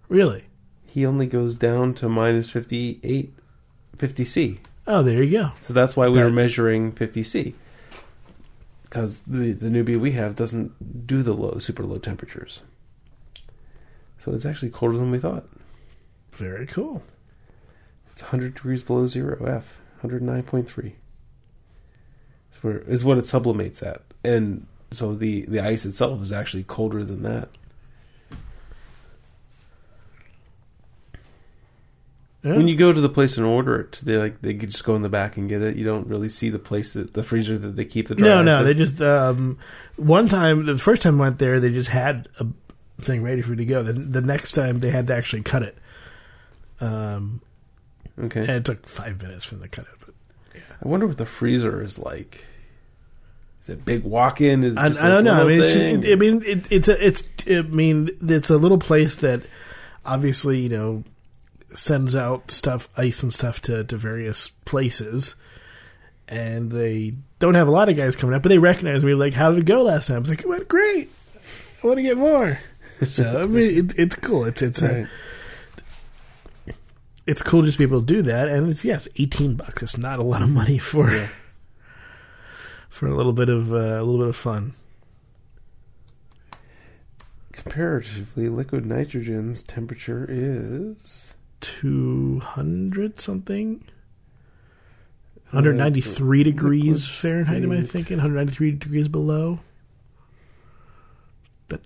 really? 0.10 0.46
He 0.88 1.06
only 1.06 1.26
goes 1.28 1.56
down 1.58 1.94
to 1.96 2.08
minus 2.08 2.50
58, 2.50 3.34
50 3.98 4.26
C. 4.26 4.60
Oh, 4.88 5.04
there 5.04 5.22
you 5.24 5.32
go. 5.40 5.52
So 5.62 5.74
that's 5.74 5.96
why 5.98 6.08
we 6.08 6.14
That- 6.16 6.24
were 6.26 6.32
measuring 6.32 6.92
fifty 6.94 7.24
C. 7.24 7.56
Because 8.84 9.22
the 9.22 9.52
the 9.52 9.68
newbie 9.70 10.00
we 10.00 10.12
have 10.12 10.36
doesn't 10.36 11.06
do 11.08 11.22
the 11.24 11.34
low 11.34 11.58
super 11.60 11.84
low 11.84 11.98
temperatures. 11.98 12.62
So 14.20 14.32
it's 14.34 14.46
actually 14.46 14.70
colder 14.70 14.98
than 14.98 15.12
we 15.12 15.18
thought. 15.20 15.46
Very 16.32 16.66
cool. 16.68 17.04
It's 18.12 18.22
100 18.22 18.56
degrees 18.56 18.84
below 18.84 19.08
zero 19.08 19.44
F, 19.46 19.82
109.3. 20.02 20.94
Is 22.54 22.64
where- 22.64 22.80
Is 22.88 23.04
what 23.04 23.18
it 23.18 23.26
sublimates 23.26 23.84
at. 23.86 24.02
And 24.26 24.66
so 24.92 25.14
the, 25.14 25.46
the 25.46 25.60
ice 25.60 25.86
itself 25.86 26.22
is 26.22 26.32
actually 26.32 26.64
colder 26.64 27.04
than 27.04 27.24
that. 27.24 27.50
Yeah. 32.46 32.58
When 32.58 32.68
you 32.68 32.76
go 32.76 32.94
to 32.94 33.02
the 33.02 33.10
place 33.10 33.38
and 33.38 33.46
order 33.46 33.80
it, 33.80 34.00
they 34.04 34.18
like 34.18 34.40
they 34.42 34.54
could 34.54 34.70
just 34.70 34.84
go 34.84 34.96
in 34.96 35.02
the 35.02 35.10
back 35.10 35.36
and 35.36 35.50
get 35.50 35.64
it. 35.64 35.78
You 35.78 35.84
don't 35.84 36.06
really 36.06 36.30
see 36.30 36.52
the 36.52 36.60
place 36.60 36.94
that 36.94 37.16
the 37.16 37.24
freezer 37.24 37.58
that 37.58 37.76
they 37.76 37.86
keep 37.86 38.08
the 38.08 38.14
dry 38.14 38.28
no, 38.28 38.44
no, 38.44 38.60
in. 38.60 38.66
they 38.66 38.76
just 38.76 39.02
um, 39.02 39.58
one 39.96 40.30
time 40.30 40.64
the 40.68 40.78
first 40.78 41.02
time 41.02 41.20
I 41.20 41.24
went 41.24 41.40
there, 41.40 41.60
they 41.60 41.72
just 41.72 41.90
had 41.90 42.28
a 42.40 42.46
thing 43.02 43.24
ready 43.24 43.42
for 43.42 43.52
you 43.52 43.56
to 43.56 43.66
go. 43.66 43.82
The, 43.82 43.94
the 43.94 44.22
next 44.22 44.52
time 44.52 44.80
they 44.80 44.92
had 44.92 45.08
to 45.08 45.16
actually 45.16 45.42
cut 45.42 45.64
it. 45.64 45.76
Um, 46.80 47.42
okay. 48.20 48.42
and 48.42 48.50
it 48.52 48.66
took 48.66 48.86
five 48.86 49.20
minutes 49.24 49.46
for 49.46 49.56
them 49.56 49.64
to 49.64 49.70
cut 49.70 49.86
it. 49.86 50.00
But 50.06 50.62
I 50.84 50.88
wonder 50.88 51.08
what 51.08 51.18
the 51.18 51.26
freezer 51.26 51.84
is 51.84 51.98
like. 51.98 52.46
Is 53.66 53.70
it 53.70 53.84
big 53.84 54.04
walk 54.04 54.42
in? 54.42 54.64
Is 54.64 54.78
I, 54.78 54.86
I 54.86 54.90
don't 55.10 55.24
know. 55.24 55.42
I 55.42 55.44
mean, 55.44 55.60
it's 55.60 55.74
just, 55.74 55.84
it, 55.86 56.12
I 56.12 56.16
mean, 56.18 56.44
it, 56.46 56.72
it's 56.72 56.88
a, 56.88 57.04
it's. 57.04 57.28
I 57.50 57.64
mean, 57.64 58.12
it's 58.22 58.52
a 58.52 58.58
little 58.58 58.78
place 58.78 59.16
that 59.18 59.42
obviously 60.06 60.60
you 60.60 60.70
know 60.70 61.04
sends 61.74 62.16
out 62.16 62.52
stuff, 62.52 62.88
ice 62.96 63.24
and 63.24 63.34
stuff 63.34 63.60
to 63.64 63.84
to 63.84 63.98
various 63.98 64.50
places, 64.66 65.34
and 66.28 66.72
they 66.72 67.16
don't 67.40 67.56
have 67.56 67.68
a 67.68 67.72
lot 67.72 67.90
of 67.90 67.98
guys 67.98 68.16
coming 68.16 68.36
up, 68.36 68.44
but 68.44 68.50
they 68.50 68.60
recognize 68.60 69.04
me. 69.04 69.16
Like, 69.16 69.34
how 69.34 69.50
did 69.52 69.62
it 69.62 69.66
go 69.66 69.82
last 69.82 70.08
time? 70.08 70.18
I 70.18 70.20
was 70.20 70.30
like, 70.30 70.42
it 70.42 70.48
went 70.48 70.68
great. 70.68 71.10
I 71.84 71.88
want 71.88 71.98
to 71.98 72.04
get 72.04 72.18
more. 72.18 72.60
So 73.02 73.42
I 73.42 73.46
mean, 73.48 73.78
it, 73.80 73.98
it's 73.98 74.16
cool. 74.16 74.46
It's 74.46 74.62
it's 74.62 74.84
Right. 74.84 75.08
a, 76.68 76.74
it's 77.26 77.42
cool 77.42 77.64
just 77.64 77.80
to 77.80 77.88
be 77.88 77.90
able 77.92 78.02
to 78.02 78.06
do 78.06 78.22
that, 78.22 78.48
and 78.48 78.70
it's 78.70 78.86
yeah, 78.86 78.98
it's 78.98 79.08
eighteen 79.18 79.56
bucks. 79.56 79.82
It's 79.82 79.98
not 79.98 80.20
a 80.20 80.24
lot 80.24 80.44
of 80.44 80.50
money 80.50 80.78
for 80.78 81.12
Yeah. 81.12 81.30
For 82.96 83.08
a 83.08 83.14
little 83.14 83.34
bit 83.34 83.50
of 83.50 83.74
uh, 83.74 83.76
a 83.76 84.04
little 84.04 84.20
bit 84.20 84.30
of 84.30 84.38
fun. 84.38 84.74
Comparatively, 87.52 88.48
liquid 88.48 88.86
nitrogen's 88.86 89.62
temperature 89.62 90.26
is 90.30 91.36
200 91.60 93.20
something 93.20 93.84
193 95.52 96.44
degrees 96.44 97.04
liquid 97.04 97.46
Fahrenheit 97.46 97.64
am 97.64 97.72
I 97.72 97.78
state. 97.78 97.90
thinking 97.90 98.18
193 98.18 98.72
degrees 98.72 99.08
below 99.08 99.60
that 101.70 101.82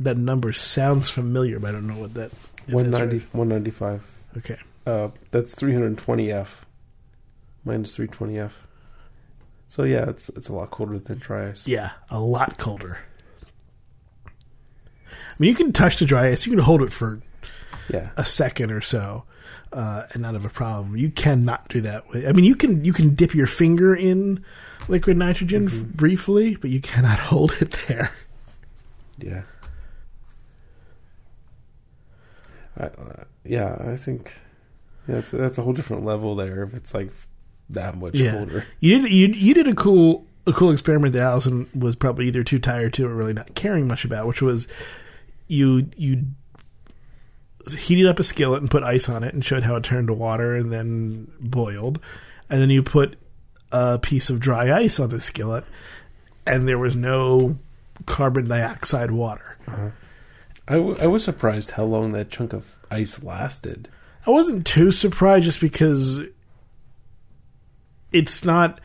that 0.00 0.16
number 0.16 0.52
sounds 0.52 1.10
familiar 1.10 1.58
but 1.58 1.70
I 1.70 1.72
don't 1.72 1.86
know 1.86 1.98
what 1.98 2.14
that 2.14 2.32
if 2.32 2.74
190, 2.74 3.18
right. 3.18 3.34
195. 3.34 4.04
okay 4.38 4.58
Uh, 4.86 5.08
that's 5.30 5.54
320 5.54 6.32
F. 6.32 6.66
Minus 7.64 7.94
320 7.94 8.38
F. 8.38 8.66
So 9.72 9.84
yeah, 9.84 10.06
it's 10.10 10.28
it's 10.28 10.50
a 10.50 10.52
lot 10.54 10.70
colder 10.70 10.98
than 10.98 11.16
dry 11.16 11.48
ice. 11.48 11.66
Yeah, 11.66 11.92
a 12.10 12.20
lot 12.20 12.58
colder. 12.58 12.98
I 14.26 14.30
mean, 15.38 15.48
you 15.48 15.56
can 15.56 15.72
touch 15.72 15.98
the 15.98 16.04
dry 16.04 16.28
ice. 16.28 16.44
You 16.44 16.52
can 16.52 16.58
hold 16.58 16.82
it 16.82 16.92
for 16.92 17.22
Yeah. 17.88 18.10
a 18.18 18.22
second 18.26 18.70
or 18.70 18.82
so, 18.82 19.24
uh, 19.72 20.02
and 20.12 20.20
not 20.20 20.34
have 20.34 20.44
a 20.44 20.50
problem. 20.50 20.98
You 20.98 21.08
cannot 21.08 21.70
do 21.70 21.80
that 21.80 22.06
with. 22.10 22.26
I 22.26 22.32
mean, 22.32 22.44
you 22.44 22.54
can 22.54 22.84
you 22.84 22.92
can 22.92 23.14
dip 23.14 23.34
your 23.34 23.46
finger 23.46 23.94
in 23.96 24.44
liquid 24.88 25.16
nitrogen 25.16 25.68
f- 25.68 25.86
briefly, 25.86 26.54
but 26.56 26.68
you 26.68 26.82
cannot 26.82 27.18
hold 27.30 27.52
it 27.62 27.70
there. 27.88 28.12
Yeah. 29.20 29.42
I, 32.76 32.84
uh, 32.84 33.24
yeah, 33.42 33.74
I 33.80 33.96
think 33.96 34.34
yeah, 35.08 35.14
that's, 35.14 35.30
that's 35.30 35.56
a 35.56 35.62
whole 35.62 35.72
different 35.72 36.04
level 36.04 36.36
there. 36.36 36.62
If 36.62 36.74
it's 36.74 36.92
like 36.92 37.10
that 37.72 37.96
much 37.96 38.14
Yeah. 38.14 38.32
colder. 38.32 38.64
You 38.80 39.00
did 39.02 39.10
you 39.12 39.28
you 39.28 39.54
did 39.54 39.68
a 39.68 39.74
cool 39.74 40.26
a 40.46 40.52
cool 40.52 40.70
experiment 40.72 41.12
that 41.14 41.22
Allison 41.22 41.68
was 41.74 41.94
probably 41.96 42.26
either 42.28 42.42
too 42.44 42.58
tired 42.58 42.92
to 42.94 43.06
or 43.06 43.14
really 43.14 43.32
not 43.32 43.54
caring 43.54 43.86
much 43.86 44.04
about, 44.04 44.26
which 44.26 44.42
was 44.42 44.66
you 45.48 45.88
you 45.96 46.24
heated 47.76 48.06
up 48.06 48.18
a 48.18 48.24
skillet 48.24 48.60
and 48.60 48.70
put 48.70 48.82
ice 48.82 49.08
on 49.08 49.22
it 49.22 49.32
and 49.34 49.44
showed 49.44 49.62
how 49.62 49.76
it 49.76 49.84
turned 49.84 50.08
to 50.08 50.12
water 50.14 50.56
and 50.56 50.72
then 50.72 51.30
boiled, 51.40 52.00
and 52.50 52.60
then 52.60 52.70
you 52.70 52.82
put 52.82 53.16
a 53.70 53.98
piece 53.98 54.30
of 54.30 54.40
dry 54.40 54.76
ice 54.76 54.98
on 54.98 55.10
the 55.10 55.20
skillet, 55.20 55.64
and 56.46 56.66
there 56.66 56.78
was 56.78 56.96
no 56.96 57.56
carbon 58.06 58.48
dioxide 58.48 59.10
water. 59.12 59.56
Uh-huh. 59.68 59.90
I, 60.66 60.74
w- 60.74 60.96
I 61.00 61.06
was 61.06 61.22
surprised 61.24 61.72
how 61.72 61.84
long 61.84 62.12
that 62.12 62.30
chunk 62.30 62.52
of 62.52 62.64
ice 62.90 63.22
lasted. 63.22 63.88
I 64.26 64.30
wasn't 64.30 64.66
too 64.66 64.90
surprised 64.90 65.44
just 65.44 65.60
because 65.60 66.20
it's 68.12 68.44
not. 68.44 68.80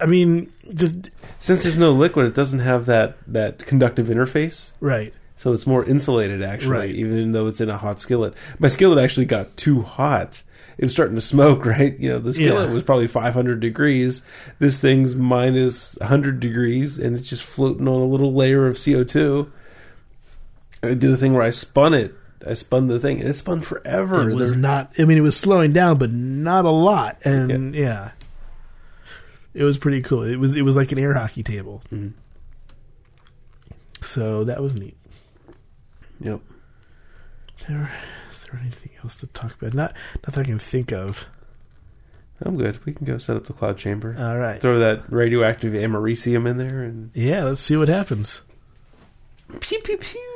I 0.00 0.06
mean, 0.06 0.52
the 0.64 1.08
Since 1.40 1.62
there's 1.62 1.78
no 1.78 1.92
liquid, 1.92 2.26
it 2.26 2.34
doesn't 2.34 2.58
have 2.60 2.86
that, 2.86 3.16
that 3.26 3.64
conductive 3.66 4.08
interface. 4.08 4.72
right. 4.80 5.14
So 5.36 5.52
it's 5.52 5.66
more 5.66 5.84
insulated, 5.84 6.40
actually, 6.40 6.70
Right. 6.70 6.90
even 6.94 7.32
though 7.32 7.48
it's 7.48 7.60
in 7.60 7.68
a 7.68 7.76
hot 7.76 7.98
skillet. 8.00 8.32
My 8.60 8.68
skillet 8.68 9.02
actually 9.02 9.26
got 9.26 9.56
too 9.56 9.82
hot. 9.82 10.40
It 10.78 10.84
was 10.84 10.92
starting 10.92 11.16
to 11.16 11.20
smoke, 11.20 11.64
right? 11.66 11.98
You 11.98 12.10
know, 12.10 12.18
the 12.20 12.32
skillet 12.32 12.68
Yeah. 12.68 12.72
was 12.74 12.84
probably 12.84 13.08
500 13.08 13.58
degrees. 13.58 14.22
This 14.60 14.80
thing's 14.80 15.16
minus 15.16 15.96
100 16.00 16.38
degrees, 16.38 16.96
and 16.96 17.16
it's 17.16 17.28
just 17.28 17.42
floating 17.42 17.88
on 17.88 18.00
a 18.02 18.04
little 18.06 18.30
layer 18.30 18.68
of 18.68 18.76
CO2. 18.78 19.48
I 20.84 20.94
did 20.94 21.10
a 21.10 21.16
thing 21.16 21.34
where 21.34 21.42
I 21.42 21.50
spun 21.50 21.92
it. 21.92 22.14
I 22.46 22.54
spun 22.54 22.88
the 22.88 22.98
thing, 22.98 23.20
and 23.20 23.28
it 23.28 23.36
spun 23.36 23.60
forever. 23.60 24.28
It 24.30 24.34
was 24.34 24.50
There- 24.50 24.58
not. 24.60 24.92
I 24.98 25.04
mean, 25.04 25.18
it 25.18 25.22
was 25.22 25.36
slowing 25.36 25.72
down, 25.72 25.98
but 25.98 26.10
not 26.12 26.64
a 26.64 26.70
lot. 26.70 27.18
And 27.24 27.74
yeah. 27.74 28.12
it 29.54 29.64
was 29.64 29.78
pretty 29.78 30.02
cool. 30.02 30.22
It 30.22 30.36
was 30.36 30.54
it 30.56 30.62
was 30.62 30.76
like 30.76 30.92
an 30.92 30.98
air 30.98 31.14
hockey 31.14 31.42
table. 31.42 31.82
Mhm. 31.92 32.12
So 34.02 34.44
that 34.44 34.60
was 34.62 34.74
neat. 34.78 34.96
Yep. 36.20 36.40
There, 37.68 37.90
is 38.32 38.44
there 38.44 38.60
anything 38.60 38.90
else 39.02 39.16
to 39.18 39.26
talk 39.28 39.54
about? 39.54 39.74
Not 39.74 39.94
not 40.26 40.34
that 40.34 40.40
I 40.40 40.44
can 40.44 40.58
think 40.58 40.92
of. 40.92 41.26
I'm 42.44 42.56
good. 42.56 42.84
We 42.84 42.92
can 42.92 43.06
go 43.06 43.18
set 43.18 43.36
up 43.36 43.46
the 43.46 43.52
cloud 43.52 43.78
chamber. 43.78 44.16
All 44.18 44.36
right. 44.36 44.60
Throw 44.60 44.80
that 44.80 45.04
radioactive 45.12 45.74
americium 45.74 46.48
in 46.48 46.56
there, 46.56 46.82
and 46.82 47.10
Yeah, 47.14 47.44
let's 47.44 47.60
see 47.60 47.76
what 47.76 47.88
happens. 47.88 48.42
pew 49.60 49.78
pew 49.80 49.96
pew. 49.98 50.31